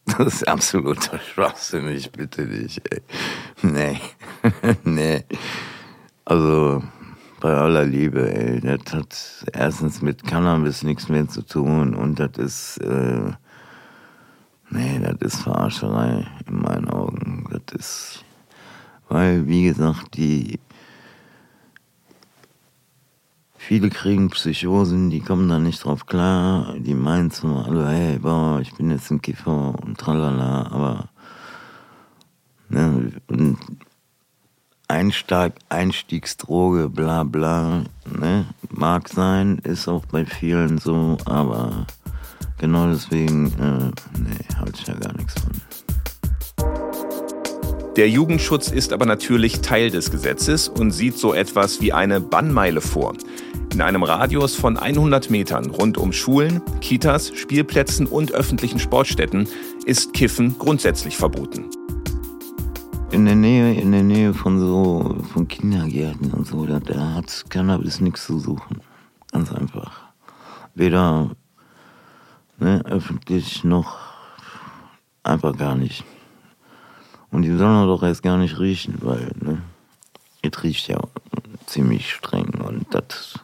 Das 0.06 0.34
ist 0.34 0.48
absoluter 0.48 1.20
Schwachsinn, 1.20 1.88
ich 1.90 2.12
bitte 2.12 2.48
dich, 2.48 2.82
ey. 2.90 3.02
Nee. 3.62 4.00
nee. 4.84 5.24
Also, 6.26 6.82
bei 7.40 7.54
aller 7.54 7.86
Liebe, 7.86 8.34
ey, 8.34 8.60
das 8.60 8.94
hat 8.94 9.46
erstens 9.54 10.02
mit 10.02 10.24
Cannabis 10.26 10.84
nichts 10.84 11.10
mehr 11.10 11.28
zu 11.28 11.44
tun 11.44 11.94
und 11.94 12.20
das 12.20 12.38
ist, 12.38 12.78
äh, 12.80 13.32
nee, 14.70 15.00
das 15.00 15.34
ist 15.34 15.42
Verarscherei 15.42 16.26
in 16.48 16.62
meinen 16.62 16.90
Augen. 16.90 17.46
Das 17.50 17.80
ist, 17.80 18.26
weil, 19.08 19.48
wie 19.48 19.64
gesagt, 19.64 20.16
die, 20.18 20.60
viele 23.58 23.90
kriegen 23.90 24.30
Psychosen, 24.30 25.10
die 25.10 25.22
kommen 25.22 25.50
da 25.50 25.60
nicht 25.60 25.84
drauf 25.84 26.06
klar, 26.06 26.76
die 26.78 26.96
meinen 26.96 27.32
so 27.32 27.48
alle, 27.48 27.88
hey, 27.88 28.20
boah, 28.20 28.60
ich 28.62 28.74
bin 28.74 28.92
jetzt 28.92 29.12
ein 29.12 29.22
Kiffer 29.22 29.76
und 29.84 29.98
tralala, 29.98 30.68
aber, 30.72 31.10
ne, 32.70 33.12
und 33.28 33.58
Einstieg, 34.88 35.54
Einstiegsdroge, 35.70 36.90
bla 36.90 37.24
bla, 37.24 37.84
ne? 38.06 38.46
mag 38.72 39.08
sein, 39.08 39.60
ist 39.60 39.88
auch 39.88 40.04
bei 40.08 40.26
vielen 40.26 40.80
so, 40.80 41.18
aber 41.26 41.86
genau 42.60 42.88
deswegen, 42.88 43.48
äh, 43.60 44.20
nee, 44.20 44.58
halte 44.58 44.74
ich 44.80 44.88
ja 44.88 44.94
gar 44.94 45.14
nichts 45.14 45.34
von. 45.34 45.52
Der 47.96 48.10
Jugendschutz 48.10 48.70
ist 48.70 48.94
aber 48.94 49.06
natürlich 49.06 49.62
Teil 49.62 49.90
des 49.90 50.12
Gesetzes 50.12 50.70
und 50.70 50.92
sieht 50.92 51.18
so 51.18 51.34
etwas 51.34 51.82
wie 51.82 51.92
eine 51.92 52.22
Bannmeile 52.22 52.82
vor. 52.82 53.14
In 53.74 53.82
einem 53.82 54.04
Radius 54.04 54.56
von 54.56 54.78
100 54.78 55.30
Metern 55.30 55.72
rund 55.72 55.98
um 55.98 56.14
Schulen, 56.14 56.62
Kitas, 56.82 57.32
Spielplätzen 57.36 58.06
und 58.06 58.32
öffentlichen 58.32 58.80
Sportstätten 58.80 59.48
ist 59.86 60.14
Kiffen 60.14 60.58
grundsätzlich 60.58 61.18
verboten 61.18 61.66
in 63.12 63.26
der 63.26 63.36
Nähe, 63.36 63.74
in 63.74 63.92
der 63.92 64.04
Nähe 64.04 64.34
von 64.34 64.60
so 64.60 65.18
von 65.34 65.48
Kindergärten 65.48 66.32
und 66.32 66.48
so, 66.48 66.66
da, 66.66 66.80
da 66.80 67.16
hat 67.16 67.46
Cannabis 67.50 68.02
nichts 68.02 68.26
zu 68.26 68.40
suchen. 68.40 68.82
Ganz 69.32 69.52
einfach. 69.52 70.02
Weder 70.76 71.32
ne, 72.60 72.82
öffentlich 72.86 73.64
noch 73.64 73.98
einfach 75.24 75.58
gar 75.58 75.76
nicht. 75.76 76.04
Und 77.32 77.44
die 77.44 77.56
sollen 77.56 77.88
doch 77.88 78.04
erst 78.04 78.24
gar 78.24 78.38
nicht 78.38 78.60
riechen, 78.60 78.98
weil 79.02 79.32
ne, 79.40 79.62
es 80.42 80.64
riecht 80.64 80.88
ja 80.88 81.00
ziemlich 81.66 82.14
streng 82.14 82.50
und 82.66 82.86
das, 82.92 83.40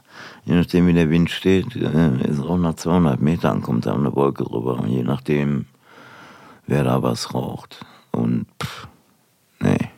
je 0.45 0.55
nachdem 0.55 0.88
wie 0.88 0.93
der 0.93 1.10
Wind 1.10 1.29
steht, 1.29 1.75
äh, 1.75 2.27
ist 2.27 2.39
auch 2.39 2.57
nach 2.57 2.75
200 2.75 3.22
Metern 3.22 3.62
kommt 3.62 3.86
da 3.86 3.93
eine 3.93 4.15
Wolke 4.15 4.50
rüber, 4.50 4.84
je 4.88 5.03
nachdem 5.03 5.65
wer 6.65 6.84
da 6.84 7.03
was 7.03 7.34
raucht. 7.34 7.86
Und 8.12 8.48
pff, 8.62 8.88
Nee. 9.60 9.89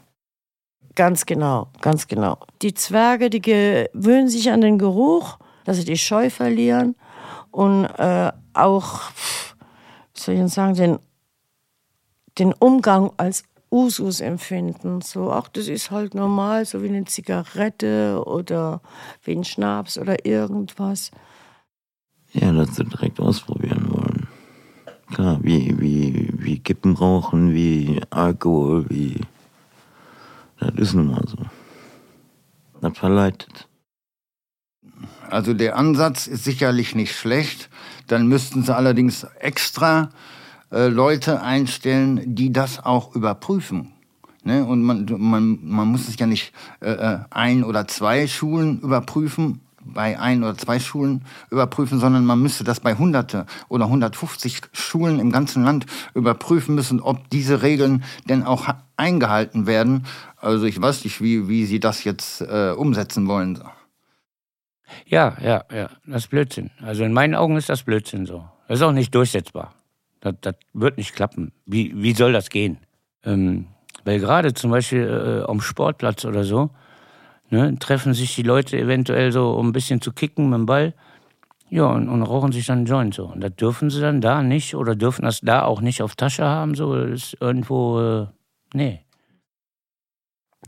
Ganz 0.96 1.26
genau, 1.26 1.68
ganz 1.82 2.08
genau. 2.08 2.38
Die 2.62 2.74
Zwerge, 2.74 3.30
die 3.30 3.42
gewöhnen 3.42 4.30
sich 4.30 4.52
an 4.52 4.62
den 4.62 4.80
Geruch, 4.80 5.38
dass 5.66 5.78
sie 5.78 5.86
die 5.86 5.98
Scheu 5.98 6.30
verlieren 6.30 6.96
und 7.52 7.86
äh, 7.86 8.32
auch, 8.64 9.02
wie 10.14 10.20
soll 10.20 10.36
ich 10.36 10.54
sagen, 10.54 10.76
den, 10.76 11.00
den 12.38 12.54
Umgang 12.54 13.12
als 13.18 13.44
Usus 13.72 14.22
empfinden. 14.22 15.02
So, 15.02 15.32
ach, 15.32 15.50
das 15.50 15.68
ist 15.68 15.92
halt 15.92 16.14
normal, 16.14 16.66
so 16.66 16.82
wie 16.82 16.90
eine 16.90 17.06
Zigarette 17.06 18.24
oder 18.26 18.82
wie 19.24 19.36
ein 19.36 19.44
Schnaps 19.44 19.98
oder 19.98 20.26
irgendwas. 20.26 21.12
Ja, 22.34 22.52
dass 22.52 22.76
sie 22.76 22.84
direkt 22.84 23.20
ausprobieren 23.20 23.88
wollen. 23.90 24.28
Klar, 25.14 25.40
wie, 25.42 25.80
wie, 25.80 26.30
wie 26.34 26.60
Kippen 26.60 26.96
rauchen, 26.96 27.54
wie 27.54 28.02
Alkohol, 28.10 28.90
wie 28.90 29.22
das 30.60 30.74
ist 30.76 30.94
nun 30.94 31.08
mal 31.08 31.24
so. 31.28 31.38
Das 32.82 32.98
verleitet. 32.98 33.68
Also 35.30 35.54
der 35.54 35.76
Ansatz 35.76 36.28
ist 36.28 36.44
sicherlich 36.44 36.96
nicht 36.96 37.16
schlecht. 37.16 37.70
Dann 38.08 38.28
müssten 38.28 38.64
sie 38.64 38.76
allerdings 38.76 39.26
extra 39.40 40.10
äh, 40.72 40.88
Leute 40.88 41.42
einstellen, 41.42 42.36
die 42.36 42.52
das 42.52 42.84
auch 42.84 43.16
überprüfen. 43.16 43.94
Ne? 44.44 44.66
Und 44.66 44.82
man, 44.82 45.06
man, 45.18 45.60
man 45.62 45.88
muss 45.88 46.08
es 46.08 46.18
ja 46.18 46.26
nicht 46.26 46.54
äh, 46.82 46.92
äh, 46.92 47.20
ein 47.30 47.64
oder 47.64 47.88
zwei 47.88 48.28
Schulen 48.28 48.80
überprüfen, 48.80 49.62
bei 49.94 50.20
ein 50.20 50.44
oder 50.44 50.58
zwei 50.58 50.80
Schulen 50.80 51.22
überprüfen, 51.50 52.00
sondern 52.00 52.26
man 52.26 52.42
müsste 52.42 52.64
das 52.64 52.80
bei 52.80 52.96
hunderte 52.96 53.46
oder 53.70 53.86
150 53.86 54.62
Schulen 54.74 55.20
im 55.20 55.32
ganzen 55.32 55.64
Land 55.64 55.86
überprüfen 56.14 56.76
müssen, 56.76 57.00
ob 57.00 57.30
diese 57.30 57.62
Regeln 57.62 58.04
denn 58.28 58.44
auch 58.44 58.68
eingehalten 58.98 59.68
werden. 59.68 60.06
Also 60.38 60.66
ich 60.66 60.82
weiß 60.82 61.04
nicht, 61.04 61.22
wie, 61.22 61.48
wie 61.48 61.66
Sie 61.66 61.80
das 61.80 62.04
jetzt 62.04 62.42
äh, 62.42 62.74
umsetzen 62.76 63.28
wollen. 63.28 63.60
Ja, 65.06 65.38
ja, 65.42 65.64
ja, 65.74 65.90
das 66.06 66.24
ist 66.24 66.30
Blödsinn. 66.30 66.72
Also 66.82 67.04
in 67.04 67.14
meinen 67.14 67.36
Augen 67.36 67.58
ist 67.58 67.70
das 67.70 67.84
Blödsinn 67.84 68.26
so. 68.26 68.46
Das 68.68 68.80
ist 68.80 68.84
auch 68.84 68.92
nicht 68.92 69.14
durchsetzbar. 69.14 69.74
Das, 70.20 70.36
das 70.42 70.56
wird 70.74 70.98
nicht 70.98 71.16
klappen. 71.16 71.52
Wie, 71.66 71.94
wie 71.96 72.14
soll 72.14 72.34
das 72.34 72.50
gehen? 72.50 72.80
Ähm, 73.24 73.68
weil 74.06 74.20
gerade 74.20 74.54
zum 74.54 74.72
Beispiel 74.72 75.44
äh, 75.44 75.50
am 75.50 75.62
Sportplatz 75.62 76.26
oder 76.26 76.44
so, 76.44 76.70
ne, 77.50 77.78
treffen 77.80 78.14
sich 78.14 78.36
die 78.36 78.44
Leute 78.44 78.78
eventuell 78.78 79.32
so, 79.32 79.52
um 79.52 79.70
ein 79.70 79.74
bisschen 79.74 80.02
zu 80.02 80.12
kicken 80.12 80.50
mit 80.50 80.60
dem 80.60 80.66
Ball. 80.66 80.94
Ja, 81.70 81.88
und, 81.88 82.08
und 82.08 82.24
rauchen 82.24 82.54
sich 82.54 82.66
dann 82.66 82.80
einen 82.80 82.86
Joint 82.86 83.14
so. 83.14 83.26
Und 83.26 83.42
das 83.42 83.54
dürfen 83.56 83.90
sie 83.90 84.00
dann 84.00 84.22
da 84.22 84.42
nicht 84.42 84.76
oder 84.76 84.96
dürfen 84.96 85.24
das 85.24 85.42
da 85.42 85.64
auch 85.64 85.82
nicht 85.82 86.02
auf 86.02 86.16
Tasche 86.16 86.46
haben, 86.46 86.76
so. 86.76 86.96
Das 86.96 87.12
ist 87.12 87.38
irgendwo, 87.42 88.00
äh, 88.00 88.28
nee. 88.74 89.02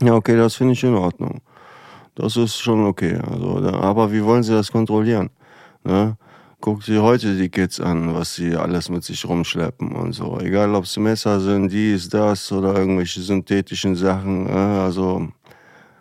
Ja, 0.02 0.14
okay, 0.14 0.36
das 0.36 0.56
finde 0.56 0.74
ich 0.74 0.84
in 0.84 0.94
Ordnung. 0.94 1.40
Das 2.20 2.36
ist 2.36 2.58
schon 2.58 2.84
okay. 2.84 3.18
Also, 3.26 3.56
aber 3.72 4.12
wie 4.12 4.22
wollen 4.22 4.42
sie 4.42 4.52
das 4.52 4.70
kontrollieren? 4.70 5.30
Ne? 5.84 6.16
Guck 6.60 6.84
dir 6.84 7.02
heute 7.02 7.34
die 7.34 7.48
Kids 7.48 7.80
an, 7.80 8.14
was 8.14 8.34
sie 8.34 8.54
alles 8.54 8.90
mit 8.90 9.02
sich 9.04 9.24
rumschleppen 9.24 9.92
und 9.92 10.12
so. 10.12 10.38
Egal, 10.38 10.74
ob 10.74 10.84
es 10.84 10.98
Messer 10.98 11.40
sind, 11.40 11.72
dies, 11.72 12.10
das 12.10 12.52
oder 12.52 12.76
irgendwelche 12.76 13.22
synthetischen 13.22 13.96
Sachen. 13.96 14.44
Ne? 14.44 14.82
Also 14.82 15.28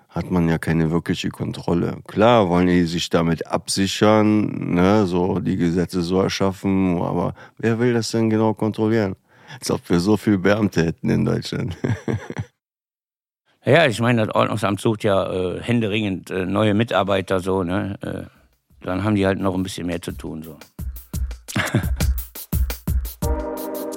hat 0.09 0.29
man 0.29 0.49
ja 0.49 0.57
keine 0.57 0.91
wirkliche 0.91 1.29
Kontrolle. 1.29 1.99
Klar 2.05 2.49
wollen 2.49 2.67
die 2.67 2.83
sich 2.83 3.09
damit 3.09 3.47
absichern, 3.47 4.73
ne? 4.73 5.05
so 5.05 5.39
die 5.39 5.55
Gesetze 5.55 6.01
so 6.01 6.21
erschaffen, 6.21 7.01
aber 7.01 7.33
wer 7.57 7.79
will 7.79 7.93
das 7.93 8.11
denn 8.11 8.29
genau 8.29 8.53
kontrollieren? 8.53 9.15
Als 9.57 9.71
ob 9.71 9.89
wir 9.89 10.01
so 10.01 10.17
viel 10.17 10.37
Beamte 10.37 10.85
hätten 10.85 11.09
in 11.09 11.23
Deutschland. 11.23 11.77
Ja, 13.65 13.85
ich 13.87 13.99
meine, 13.99 14.25
das 14.25 14.33
Ordnungsamt 14.35 14.79
sucht 14.79 15.03
ja 15.03 15.31
äh, 15.31 15.61
händeringend 15.61 16.31
äh, 16.31 16.45
neue 16.45 16.73
Mitarbeiter, 16.73 17.41
so, 17.41 17.63
ne? 17.63 17.97
Äh, 18.01 18.23
dann 18.85 19.03
haben 19.03 19.15
die 19.15 19.25
halt 19.25 19.39
noch 19.39 19.53
ein 19.53 19.63
bisschen 19.63 19.87
mehr 19.87 20.01
zu 20.01 20.13
tun, 20.13 20.43
so. 20.43 20.57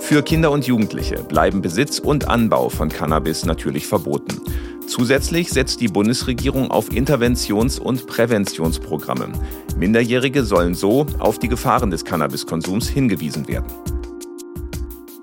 Für 0.00 0.22
Kinder 0.22 0.50
und 0.50 0.66
Jugendliche 0.66 1.22
bleiben 1.22 1.62
Besitz 1.62 2.00
und 2.00 2.28
Anbau 2.28 2.68
von 2.68 2.88
Cannabis 2.88 3.44
natürlich 3.46 3.86
verboten. 3.86 4.40
Zusätzlich 4.88 5.50
setzt 5.50 5.80
die 5.80 5.88
Bundesregierung 5.88 6.70
auf 6.70 6.90
Interventions- 6.90 7.78
und 7.78 8.06
Präventionsprogramme. 8.08 9.28
Minderjährige 9.76 10.44
sollen 10.44 10.74
so 10.74 11.06
auf 11.20 11.38
die 11.38 11.48
Gefahren 11.48 11.90
des 11.90 12.04
Cannabiskonsums 12.04 12.88
hingewiesen 12.88 13.46
werden. 13.46 13.72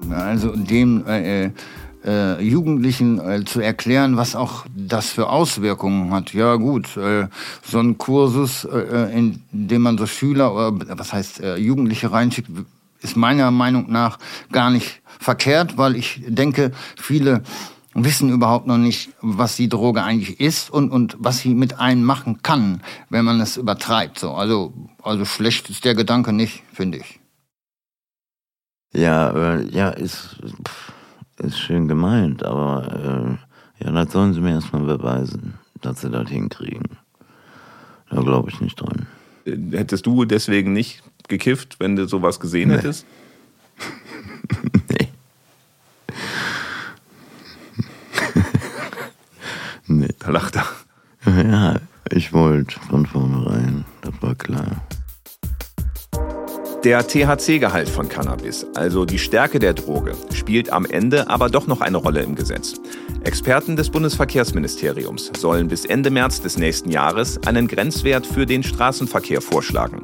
Also 0.10 0.55
dem 0.55 1.05
äh, 1.05 1.51
äh, 2.06 2.41
Jugendlichen 2.41 3.20
äh, 3.20 3.44
zu 3.46 3.60
erklären, 3.60 4.18
was 4.18 4.36
auch 4.36 4.65
das 4.75 5.10
für 5.10 5.29
Auswirkungen 5.29 6.13
hat. 6.13 6.34
Ja 6.34 6.56
gut, 6.56 6.96
äh, 6.98 7.27
so 7.63 7.79
ein 7.79 7.98
Kursus, 7.98 8.65
äh, 8.65 8.77
äh 8.77 9.18
in 9.18 9.41
dem 9.51 9.82
man 9.82 9.98
so 9.98 10.06
Schüler 10.06 10.53
oder 10.53 10.98
was 10.98 11.13
heißt 11.13 11.41
Jugendliche 11.58 12.12
reinschickt, 12.12 12.50
ist 13.01 13.15
meiner 13.15 13.51
Meinung 13.51 13.91
nach 13.91 14.20
gar 14.51 14.70
nicht 14.70 15.01
verkehrt, 15.20 15.77
weil 15.77 15.96
ich 15.96 16.22
denke, 16.27 16.72
viele 16.98 17.44
wissen 17.94 18.29
überhaupt 18.29 18.68
noch 18.68 18.77
nicht, 18.77 19.10
was 19.22 19.56
die 19.56 19.68
Droge 19.68 20.03
eigentlich 20.03 20.39
ist 20.39 20.70
und, 20.70 20.91
und 20.91 21.18
was 21.20 21.39
sie 21.39 21.53
mit 21.53 21.79
einem 21.79 22.03
machen 22.03 22.41
kann, 22.44 22.82
wenn 23.10 23.25
man 23.25 23.41
es 23.41 23.58
übertreibt. 23.58 24.20
So, 24.20 24.34
also, 24.34 24.74
also 25.01 25.25
schlecht 25.25 25.70
ist 25.70 25.86
der 25.86 25.96
Gedanke 25.96 26.32
nicht, 26.32 26.63
finde 26.74 27.00
ich. 27.00 27.20
Ja, 28.94 29.60
ja, 29.60 29.89
ist. 29.89 30.38
Pff 30.68 30.94
ist 31.39 31.59
schön 31.59 31.87
gemeint, 31.87 32.44
aber 32.44 33.37
äh, 33.79 33.83
ja, 33.83 33.92
das 33.92 34.11
sollen 34.11 34.33
sie 34.33 34.42
mir 34.42 34.51
erstmal 34.51 34.83
beweisen, 34.83 35.55
dass 35.81 36.01
sie 36.01 36.09
das 36.09 36.29
hinkriegen. 36.29 36.98
Da 38.09 38.22
glaube 38.22 38.50
ich 38.50 38.59
nicht 38.61 38.79
dran. 38.79 39.07
Hättest 39.72 40.05
du 40.05 40.25
deswegen 40.25 40.74
nicht 40.74 41.03
gekifft, 41.27 41.79
wenn 41.79 41.96
du 41.96 42.07
sowas 42.07 42.40
gesehen 42.40 42.70
nee. 42.70 42.75
hättest? 42.75 43.05
nee. 44.90 45.07
nee. 49.87 50.14
Da 50.20 50.31
lacht 50.31 50.55
er. 50.55 50.66
Ja, 51.25 51.75
ich 52.11 52.33
wollte 52.33 52.79
von 52.79 53.05
vornherein, 53.05 53.85
das 54.01 54.14
war 54.22 54.35
klar. 54.35 54.81
Der 56.85 57.05
THC-Gehalt 57.05 57.89
von 57.89 58.07
Cannabis, 58.07 58.65
also 58.74 59.03
die 59.03 59.20
Stärke 59.20 59.59
der 59.59 59.74
Droge, 59.74 60.13
spielt 60.31 60.72
am 60.72 60.85
Ende 60.85 61.29
aber 61.29 61.50
doch 61.50 61.68
noch 61.68 61.81
eine 61.81 61.98
Rolle 61.98 62.22
im 62.22 62.35
Gesetz. 62.35 62.79
Experten 63.25 63.75
des 63.75 63.89
Bundesverkehrsministeriums 63.89 65.33
sollen 65.37 65.68
bis 65.68 65.83
Ende 65.83 66.09
März 66.09 66.42
des 66.42 66.57
nächsten 66.57 66.89
Jahres 66.89 67.37
einen 67.46 67.68
Grenzwert 67.68 68.25
für 68.25 68.46
den 68.46 68.63
Straßenverkehr 68.63 69.42
vorschlagen. 69.42 70.03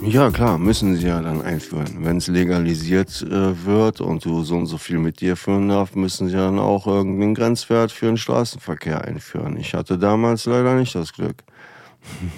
Ja, 0.00 0.30
klar, 0.30 0.56
müssen 0.56 0.96
sie 0.96 1.08
ja 1.08 1.20
dann 1.20 1.42
einführen. 1.42 1.98
Wenn 1.98 2.16
es 2.16 2.28
legalisiert 2.28 3.20
äh, 3.20 3.66
wird 3.66 4.00
und 4.00 4.24
du 4.24 4.44
so 4.44 4.56
und 4.56 4.66
so 4.66 4.78
viel 4.78 4.98
mit 4.98 5.20
dir 5.20 5.36
führen 5.36 5.68
darfst, 5.68 5.94
müssen 5.94 6.28
sie 6.28 6.36
dann 6.36 6.58
auch 6.58 6.86
irgendeinen 6.86 7.34
Grenzwert 7.34 7.92
für 7.92 8.06
den 8.06 8.16
Straßenverkehr 8.16 9.04
einführen. 9.04 9.58
Ich 9.58 9.74
hatte 9.74 9.98
damals 9.98 10.46
leider 10.46 10.74
nicht 10.74 10.94
das 10.94 11.12
Glück. 11.12 11.44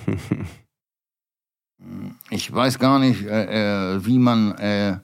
Ich 2.31 2.53
weiß 2.53 2.79
gar 2.79 2.99
nicht, 2.99 3.25
äh, 3.25 3.95
äh, 3.95 4.05
wie 4.05 4.19
man 4.19 4.53
äh, 4.59 4.99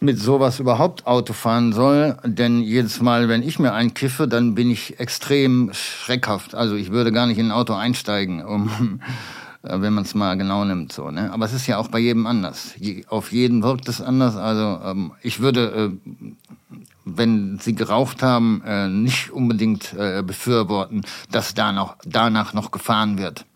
mit 0.00 0.18
sowas 0.18 0.60
überhaupt 0.60 1.06
Auto 1.06 1.32
fahren 1.32 1.72
soll, 1.72 2.16
denn 2.24 2.60
jedes 2.60 3.00
Mal, 3.00 3.28
wenn 3.28 3.42
ich 3.42 3.58
mir 3.58 3.72
einkiffe, 3.72 4.26
dann 4.26 4.54
bin 4.54 4.70
ich 4.70 4.98
extrem 4.98 5.70
schreckhaft. 5.72 6.54
Also 6.54 6.74
ich 6.74 6.90
würde 6.90 7.12
gar 7.12 7.26
nicht 7.26 7.38
in 7.38 7.46
ein 7.46 7.52
Auto 7.52 7.74
einsteigen, 7.74 8.44
um, 8.44 9.00
äh, 9.62 9.80
wenn 9.80 9.94
man 9.94 10.04
es 10.04 10.14
mal 10.14 10.36
genau 10.36 10.64
nimmt. 10.64 10.92
So, 10.92 11.10
ne? 11.10 11.32
Aber 11.32 11.44
es 11.44 11.52
ist 11.52 11.66
ja 11.66 11.78
auch 11.78 11.88
bei 11.88 11.98
jedem 12.00 12.26
anders. 12.26 12.74
Je, 12.76 13.04
auf 13.08 13.32
jeden 13.32 13.62
wirkt 13.62 13.88
es 13.88 14.00
anders. 14.00 14.36
Also 14.36 14.80
ähm, 14.84 15.12
ich 15.22 15.40
würde, 15.40 15.92
äh, 15.92 16.76
wenn 17.04 17.58
sie 17.60 17.74
geraucht 17.74 18.22
haben, 18.22 18.62
äh, 18.66 18.88
nicht 18.88 19.30
unbedingt 19.30 19.94
äh, 19.94 20.22
befürworten, 20.26 21.02
dass 21.30 21.54
da 21.54 21.96
danach 22.04 22.54
noch 22.54 22.70
gefahren 22.70 23.18
wird. 23.18 23.46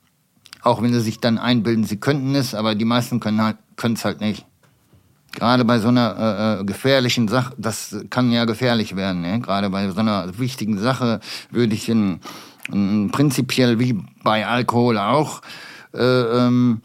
Auch 0.65 0.83
wenn 0.83 0.93
sie 0.93 1.01
sich 1.01 1.21
dann 1.21 1.39
einbilden, 1.39 1.85
sie 1.85 1.99
könnten 1.99 2.35
es, 2.35 2.55
aber 2.55 2.75
die 2.75 2.87
meisten 2.87 3.21
können 3.21 3.43
halt, 3.43 3.59
können 3.77 3.95
es 3.95 4.05
halt 4.05 4.21
nicht. 4.21 4.47
Gerade 5.33 5.65
bei 5.65 5.79
so 5.79 5.89
einer 5.89 6.17
äh, 6.59 6.61
äh, 6.61 6.65
gefährlichen 6.65 7.29
Sache, 7.29 7.55
das 7.59 7.97
kann 8.09 8.33
ja 8.33 8.45
gefährlich 8.45 8.97
werden. 8.97 9.21
Ne? 9.21 9.41
Gerade 9.41 9.69
bei 9.69 9.91
so 9.91 10.01
einer 10.01 10.39
wichtigen 10.39 10.79
Sache 10.79 11.21
würde 11.51 11.75
ich 11.75 11.89
in, 11.89 12.21
in, 12.73 13.11
prinzipiell 13.11 13.79
wie 13.79 14.01
bei 14.23 14.47
Alkohol 14.47 14.97
auch 14.97 15.43
äh, 15.93 15.99
ähm, 15.99 16.81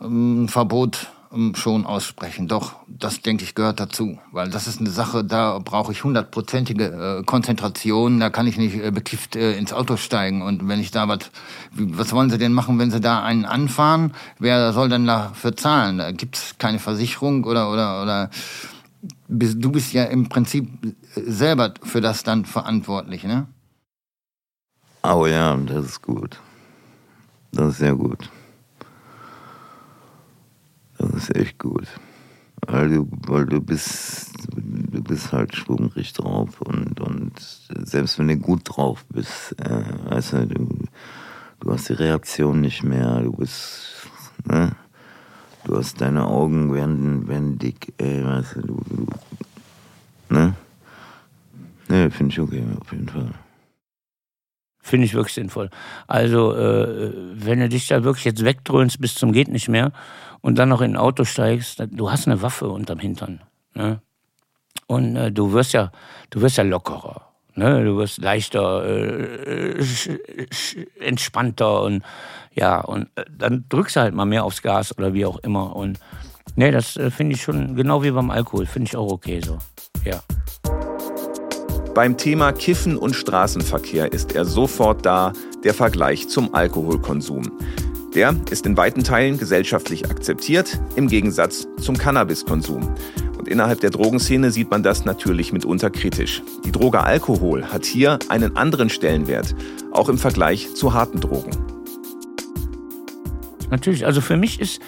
ein 0.00 0.48
Verbot 0.48 1.08
schon 1.54 1.86
aussprechen. 1.86 2.48
Doch, 2.48 2.76
das 2.86 3.22
denke 3.22 3.44
ich 3.44 3.54
gehört 3.54 3.80
dazu, 3.80 4.18
weil 4.32 4.50
das 4.50 4.66
ist 4.66 4.80
eine 4.80 4.90
Sache, 4.90 5.24
da 5.24 5.58
brauche 5.58 5.92
ich 5.92 6.04
hundertprozentige 6.04 7.20
äh, 7.20 7.24
Konzentration, 7.24 8.20
da 8.20 8.30
kann 8.30 8.46
ich 8.46 8.58
nicht 8.58 8.76
äh, 8.76 8.90
bekifft 8.90 9.36
äh, 9.36 9.56
ins 9.56 9.72
Auto 9.72 9.96
steigen 9.96 10.42
und 10.42 10.68
wenn 10.68 10.80
ich 10.80 10.90
da 10.90 11.08
was, 11.08 11.30
was 11.72 12.12
wollen 12.12 12.30
sie 12.30 12.38
denn 12.38 12.52
machen, 12.52 12.78
wenn 12.78 12.90
sie 12.90 13.00
da 13.00 13.22
einen 13.22 13.44
anfahren? 13.44 14.14
Wer 14.38 14.72
soll 14.72 14.88
denn 14.88 15.06
dafür 15.06 15.56
zahlen? 15.56 15.98
Da 15.98 16.12
gibt's 16.12 16.56
keine 16.58 16.78
Versicherung 16.78 17.44
oder 17.44 17.72
oder 17.72 18.02
oder 18.02 18.30
du 19.28 19.72
bist 19.72 19.92
ja 19.92 20.04
im 20.04 20.28
Prinzip 20.28 20.68
selber 21.14 21.74
für 21.82 22.00
das 22.00 22.22
dann 22.22 22.44
verantwortlich, 22.44 23.24
ne? 23.24 23.46
Oh 25.02 25.26
ja, 25.26 25.56
das 25.56 25.84
ist 25.86 26.02
gut. 26.02 26.38
Das 27.52 27.72
ist 27.72 27.78
sehr 27.78 27.94
gut. 27.94 28.30
Das 31.02 31.14
ist 31.14 31.36
echt 31.36 31.58
gut. 31.58 31.86
Weil 32.66 32.88
du, 32.90 33.08
weil 33.26 33.46
du 33.46 33.60
bist, 33.60 34.30
du 34.54 35.02
bist 35.02 35.32
halt 35.32 35.56
schwungrig 35.56 36.12
drauf 36.12 36.60
und, 36.60 37.00
und 37.00 37.32
selbst 37.84 38.18
wenn 38.18 38.28
du 38.28 38.36
gut 38.36 38.62
drauf 38.64 39.04
bist, 39.08 39.56
äh, 39.58 39.82
weißt 40.10 40.34
du, 40.34 40.46
du, 40.46 40.78
du 41.60 41.72
hast 41.72 41.88
die 41.88 41.94
Reaktion 41.94 42.60
nicht 42.60 42.84
mehr, 42.84 43.20
du 43.22 43.32
bist, 43.32 44.06
ne? 44.44 44.76
Du 45.64 45.76
hast 45.76 46.00
deine 46.00 46.26
Augen 46.26 46.74
werden, 46.74 47.28
werden 47.28 47.58
dick, 47.58 47.94
ey, 47.98 48.24
weißt 48.24 48.56
du, 48.56 48.62
du, 48.62 48.84
du 48.88 49.06
ne? 50.28 50.54
Ne, 51.88 52.10
finde 52.10 52.32
ich 52.32 52.40
okay, 52.40 52.64
auf 52.80 52.92
jeden 52.92 53.08
Fall. 53.08 53.30
Finde 54.84 55.06
ich 55.06 55.14
wirklich 55.14 55.34
sinnvoll. 55.34 55.70
Also, 56.08 56.54
äh, 56.56 57.12
wenn 57.34 57.60
du 57.60 57.68
dich 57.68 57.86
da 57.86 58.02
wirklich 58.02 58.24
jetzt 58.24 58.44
wegdröhnst 58.44 59.00
bis 59.00 59.14
zum 59.14 59.32
geht 59.32 59.48
nicht 59.48 59.68
mehr 59.68 59.92
und 60.42 60.58
dann 60.58 60.68
noch 60.68 60.82
in 60.82 60.92
ein 60.92 60.96
Auto 60.96 61.24
steigst, 61.24 61.82
du 61.90 62.10
hast 62.10 62.26
eine 62.26 62.42
Waffe 62.42 62.68
unterm 62.68 62.98
Hintern. 62.98 63.40
Ne? 63.74 64.00
Und 64.86 65.16
äh, 65.16 65.32
du 65.32 65.52
wirst 65.52 65.72
ja, 65.72 65.90
du 66.30 66.42
wirst 66.42 66.58
ja 66.58 66.64
lockerer. 66.64 67.28
Ne? 67.54 67.84
Du 67.84 67.96
wirst 67.96 68.18
leichter, 68.18 68.84
äh, 68.84 69.82
entspannter 71.00 71.82
und 71.82 72.02
ja, 72.54 72.80
und 72.80 73.08
äh, 73.14 73.24
dann 73.30 73.64
drückst 73.68 73.96
du 73.96 74.00
halt 74.00 74.14
mal 74.14 74.24
mehr 74.24 74.44
aufs 74.44 74.62
Gas 74.62 74.96
oder 74.98 75.14
wie 75.14 75.24
auch 75.24 75.38
immer. 75.38 75.74
Und 75.74 75.98
ne, 76.56 76.70
das 76.70 76.96
äh, 76.96 77.10
finde 77.10 77.34
ich 77.34 77.42
schon 77.42 77.76
genau 77.76 78.02
wie 78.02 78.10
beim 78.10 78.30
Alkohol, 78.30 78.66
finde 78.66 78.88
ich 78.88 78.96
auch 78.96 79.10
okay 79.10 79.40
so. 79.40 79.58
Ja. 80.04 80.20
Beim 81.94 82.16
Thema 82.16 82.52
Kiffen 82.52 82.96
und 82.96 83.14
Straßenverkehr 83.14 84.12
ist 84.12 84.34
er 84.34 84.44
sofort 84.44 85.04
da, 85.04 85.32
der 85.62 85.74
Vergleich 85.74 86.28
zum 86.28 86.54
Alkoholkonsum. 86.54 87.52
Der 88.14 88.36
ist 88.50 88.66
in 88.66 88.76
weiten 88.76 89.04
Teilen 89.04 89.38
gesellschaftlich 89.38 90.10
akzeptiert, 90.10 90.78
im 90.96 91.08
Gegensatz 91.08 91.66
zum 91.80 91.96
Cannabiskonsum. 91.96 92.94
Und 93.38 93.48
innerhalb 93.48 93.80
der 93.80 93.88
Drogenszene 93.88 94.50
sieht 94.50 94.70
man 94.70 94.82
das 94.82 95.06
natürlich 95.06 95.52
mitunter 95.54 95.88
kritisch. 95.88 96.42
Die 96.66 96.72
Droge 96.72 97.00
Alkohol 97.00 97.64
hat 97.64 97.86
hier 97.86 98.18
einen 98.28 98.54
anderen 98.56 98.90
Stellenwert, 98.90 99.54
auch 99.92 100.10
im 100.10 100.18
Vergleich 100.18 100.74
zu 100.74 100.92
harten 100.92 101.20
Drogen. 101.20 101.52
Natürlich, 103.70 104.04
also 104.04 104.20
für 104.20 104.36
mich 104.36 104.60
ist 104.60 104.82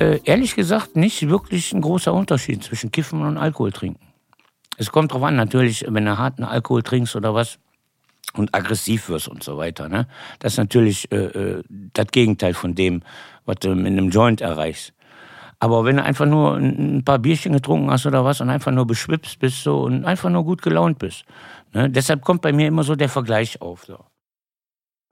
äh, 0.00 0.18
ehrlich 0.24 0.56
gesagt 0.56 0.96
nicht 0.96 1.28
wirklich 1.28 1.72
ein 1.72 1.80
großer 1.80 2.12
Unterschied 2.12 2.64
zwischen 2.64 2.90
Kiffen 2.90 3.22
und 3.22 3.38
Alkohol 3.38 3.70
trinken. 3.70 4.04
Es 4.76 4.90
kommt 4.90 5.12
drauf 5.12 5.22
an, 5.22 5.36
natürlich, 5.36 5.86
wenn 5.88 6.04
du 6.04 6.18
harten 6.18 6.42
Alkohol 6.42 6.82
trinkst 6.82 7.14
oder 7.14 7.34
was, 7.34 7.60
und 8.36 8.54
aggressiv 8.54 9.08
wirst 9.08 9.28
und 9.28 9.42
so 9.42 9.56
weiter. 9.56 9.88
Ne? 9.88 10.06
Das 10.38 10.54
ist 10.54 10.58
natürlich 10.58 11.10
äh, 11.12 11.16
äh, 11.16 11.62
das 11.92 12.06
Gegenteil 12.08 12.54
von 12.54 12.74
dem, 12.74 13.02
was 13.44 13.56
du 13.60 13.74
mit 13.74 13.86
einem 13.86 14.10
Joint 14.10 14.40
erreichst. 14.40 14.92
Aber 15.60 15.84
wenn 15.84 15.96
du 15.96 16.02
einfach 16.02 16.26
nur 16.26 16.56
ein 16.56 17.04
paar 17.04 17.18
Bierchen 17.18 17.52
getrunken 17.52 17.90
hast 17.90 18.06
oder 18.06 18.24
was 18.24 18.40
und 18.40 18.50
einfach 18.50 18.72
nur 18.72 18.86
beschwipst 18.86 19.38
bist 19.38 19.62
so 19.62 19.82
und 19.82 20.04
einfach 20.04 20.28
nur 20.30 20.44
gut 20.44 20.62
gelaunt 20.62 20.98
bist. 20.98 21.24
Ne? 21.72 21.88
Deshalb 21.88 22.22
kommt 22.22 22.42
bei 22.42 22.52
mir 22.52 22.68
immer 22.68 22.82
so 22.82 22.96
der 22.96 23.08
Vergleich 23.08 23.62
auf. 23.62 23.84
So. 23.84 23.98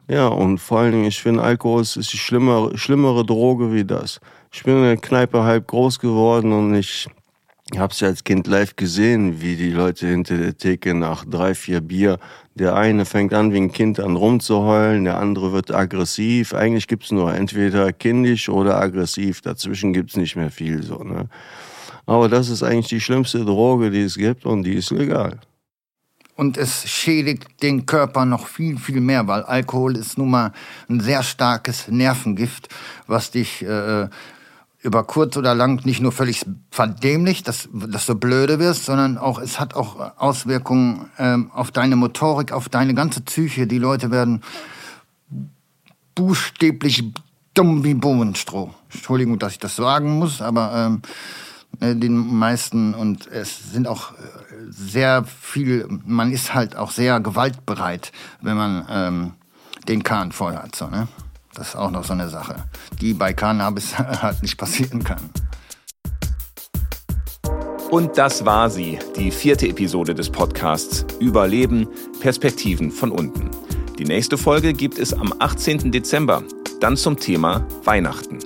Ja, 0.08 0.26
und 0.26 0.58
vor 0.58 0.80
allen 0.80 0.92
Dingen, 0.92 1.04
ich 1.06 1.22
finde, 1.22 1.42
Alkohol 1.42 1.82
ist 1.82 1.96
die 1.96 2.18
schlimmere, 2.18 2.76
schlimmere 2.76 3.24
Droge 3.24 3.72
wie 3.72 3.84
das. 3.84 4.20
Ich 4.52 4.64
bin 4.64 4.76
in 4.76 4.82
der 4.82 4.96
Kneipe 4.96 5.44
halb 5.44 5.68
groß 5.68 5.98
geworden 5.98 6.52
und 6.52 6.74
ich 6.74 7.06
ich 7.06 7.21
habe 7.78 7.92
es 7.92 8.00
ja 8.00 8.08
als 8.08 8.24
Kind 8.24 8.46
live 8.46 8.76
gesehen, 8.76 9.40
wie 9.40 9.56
die 9.56 9.70
Leute 9.70 10.06
hinter 10.06 10.36
der 10.36 10.56
Theke 10.56 10.94
nach 10.94 11.24
drei, 11.24 11.54
vier 11.54 11.80
Bier, 11.80 12.18
der 12.54 12.76
eine 12.76 13.04
fängt 13.04 13.32
an 13.32 13.52
wie 13.52 13.58
ein 13.58 13.72
Kind 13.72 13.98
an 13.98 14.16
rumzuheulen, 14.16 15.04
der 15.04 15.18
andere 15.18 15.52
wird 15.52 15.74
aggressiv. 15.74 16.52
Eigentlich 16.54 16.86
gibt's 16.86 17.10
nur 17.10 17.34
entweder 17.34 17.92
kindisch 17.92 18.48
oder 18.48 18.80
aggressiv, 18.80 19.40
dazwischen 19.40 19.92
gibt's 19.92 20.16
nicht 20.16 20.36
mehr 20.36 20.50
viel 20.50 20.82
so. 20.82 21.02
Ne? 21.02 21.28
Aber 22.04 22.28
das 22.28 22.50
ist 22.50 22.62
eigentlich 22.62 22.88
die 22.88 23.00
schlimmste 23.00 23.44
Droge, 23.44 23.90
die 23.90 24.02
es 24.02 24.16
gibt 24.16 24.44
und 24.44 24.64
die 24.64 24.74
ist 24.74 24.90
legal. 24.90 25.38
Und 26.34 26.56
es 26.56 26.88
schädigt 26.88 27.62
den 27.62 27.86
Körper 27.86 28.24
noch 28.24 28.46
viel, 28.46 28.78
viel 28.78 29.00
mehr, 29.00 29.26
weil 29.28 29.42
Alkohol 29.42 29.96
ist 29.96 30.18
nun 30.18 30.30
mal 30.30 30.52
ein 30.88 31.00
sehr 31.00 31.22
starkes 31.22 31.88
Nervengift, 31.88 32.68
was 33.06 33.30
dich 33.30 33.62
äh, 33.62 34.08
über 34.82 35.04
kurz 35.04 35.36
oder 35.36 35.54
lang 35.54 35.84
nicht 35.86 36.00
nur 36.00 36.10
völlig 36.10 36.44
verdämlich, 36.70 37.44
dass, 37.44 37.68
dass 37.72 38.06
du 38.06 38.16
blöde 38.16 38.58
wirst, 38.58 38.84
sondern 38.84 39.16
auch 39.16 39.38
es 39.38 39.60
hat 39.60 39.74
auch 39.74 40.18
Auswirkungen 40.18 41.08
ähm, 41.18 41.50
auf 41.52 41.70
deine 41.70 41.94
Motorik, 41.94 42.52
auf 42.52 42.68
deine 42.68 42.92
ganze 42.94 43.20
Psyche. 43.20 43.68
Die 43.68 43.78
Leute 43.78 44.10
werden 44.10 44.42
buchstäblich 46.16 47.04
dumm 47.54 47.84
wie 47.84 47.94
Bovenstroh. 47.94 48.74
Entschuldigung, 48.92 49.38
dass 49.38 49.52
ich 49.52 49.58
das 49.60 49.76
sagen 49.76 50.18
muss, 50.18 50.42
aber 50.42 50.72
ähm, 50.74 51.02
äh, 51.80 51.94
den 51.94 52.36
meisten 52.36 52.94
und 52.94 53.28
es 53.28 53.72
sind 53.72 53.86
auch 53.86 54.12
äh, 54.12 54.14
sehr 54.68 55.24
viel, 55.24 55.86
man 56.04 56.32
ist 56.32 56.54
halt 56.54 56.76
auch 56.76 56.90
sehr 56.90 57.20
gewaltbereit, 57.20 58.10
wenn 58.40 58.56
man 58.56 58.86
ähm, 58.90 59.32
den 59.86 60.02
Kahn 60.02 60.32
voll 60.32 60.56
hat. 60.56 60.74
So, 60.74 60.88
ne? 60.88 61.08
Das 61.54 61.68
ist 61.68 61.76
auch 61.76 61.90
noch 61.90 62.04
so 62.04 62.14
eine 62.14 62.28
Sache, 62.28 62.56
die 63.00 63.12
bei 63.12 63.32
Cannabis 63.32 63.98
halt 63.98 64.42
nicht 64.42 64.56
passieren 64.56 65.04
kann. 65.04 65.30
Und 67.90 68.16
das 68.16 68.46
war 68.46 68.70
sie, 68.70 68.98
die 69.16 69.30
vierte 69.30 69.68
Episode 69.68 70.14
des 70.14 70.30
Podcasts 70.30 71.04
Überleben, 71.20 71.86
Perspektiven 72.20 72.90
von 72.90 73.10
unten. 73.10 73.50
Die 73.98 74.04
nächste 74.04 74.38
Folge 74.38 74.72
gibt 74.72 74.98
es 74.98 75.12
am 75.12 75.34
18. 75.38 75.92
Dezember, 75.92 76.42
dann 76.80 76.96
zum 76.96 77.18
Thema 77.18 77.66
Weihnachten. 77.84 78.38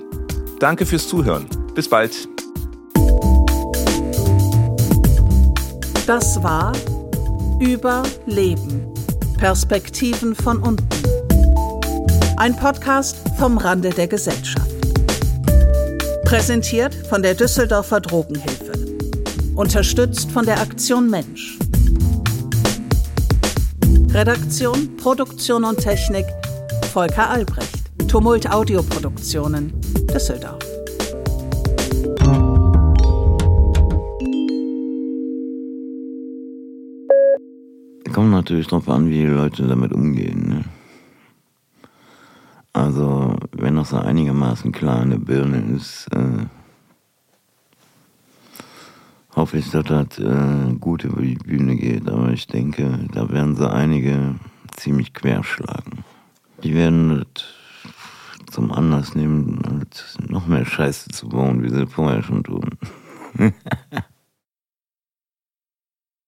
Danke 0.59 0.85
fürs 0.85 1.07
Zuhören. 1.07 1.47
Bis 1.73 1.89
bald. 1.89 2.27
Das 6.05 6.43
war 6.43 6.73
Überleben, 7.61 8.93
Perspektiven 9.37 10.35
von 10.35 10.59
unten. 10.59 10.96
Ein 12.37 12.55
Podcast 12.55 13.17
vom 13.39 13.57
Rande 13.57 13.89
der 13.89 14.07
Gesellschaft. 14.07 14.69
Präsentiert 16.23 16.93
von 16.93 17.23
der 17.23 17.33
Düsseldorfer 17.33 17.99
Drogenhilfe. 17.99 18.73
Unterstützt 19.55 20.29
von 20.29 20.45
der 20.45 20.61
Aktion 20.61 21.09
Mensch. 21.09 21.57
Redaktion, 24.11 24.95
Produktion 24.97 25.63
und 25.63 25.79
Technik 25.79 26.27
Volker 26.93 27.27
Albrecht. 27.27 27.79
Tumult 28.07 28.47
Audioproduktionen 28.51 29.73
Düsseldorf. 30.13 30.63
Kommt 38.13 38.29
natürlich 38.31 38.67
drauf 38.67 38.87
an, 38.87 39.09
wie 39.09 39.21
die 39.21 39.25
Leute 39.25 39.67
damit 39.67 39.91
umgehen. 39.91 40.49
Ne? 40.49 40.76
Also, 42.77 43.35
wenn 43.53 43.73
noch 43.73 43.87
so 43.87 43.97
einigermaßen 43.97 44.71
klar 44.71 45.01
in 45.01 45.09
der 45.09 45.17
Birne 45.17 45.75
ist, 45.75 46.07
äh, 46.13 46.45
hoffe 49.35 49.57
ich, 49.57 49.71
dass 49.71 49.85
das 49.85 50.19
äh, 50.19 50.73
gut 50.79 51.03
über 51.03 51.23
die 51.23 51.39
Bühne 51.39 51.75
geht. 51.75 52.07
Aber 52.07 52.29
ich 52.29 52.45
denke, 52.45 52.99
da 53.11 53.31
werden 53.31 53.55
so 53.55 53.65
einige 53.65 54.35
ziemlich 54.75 55.15
querschlagen. 55.15 56.03
Die 56.61 56.75
werden 56.75 57.25
das 57.33 57.45
zum 58.53 58.71
Anlass 58.71 59.15
nehmen, 59.15 59.87
noch 60.27 60.45
mehr 60.45 60.65
Scheiße 60.65 61.09
zu 61.09 61.29
bauen, 61.29 61.63
wie 61.63 61.69
sie 61.69 61.87
vorher 61.87 62.21
schon 62.21 62.43
tun. 62.43 62.77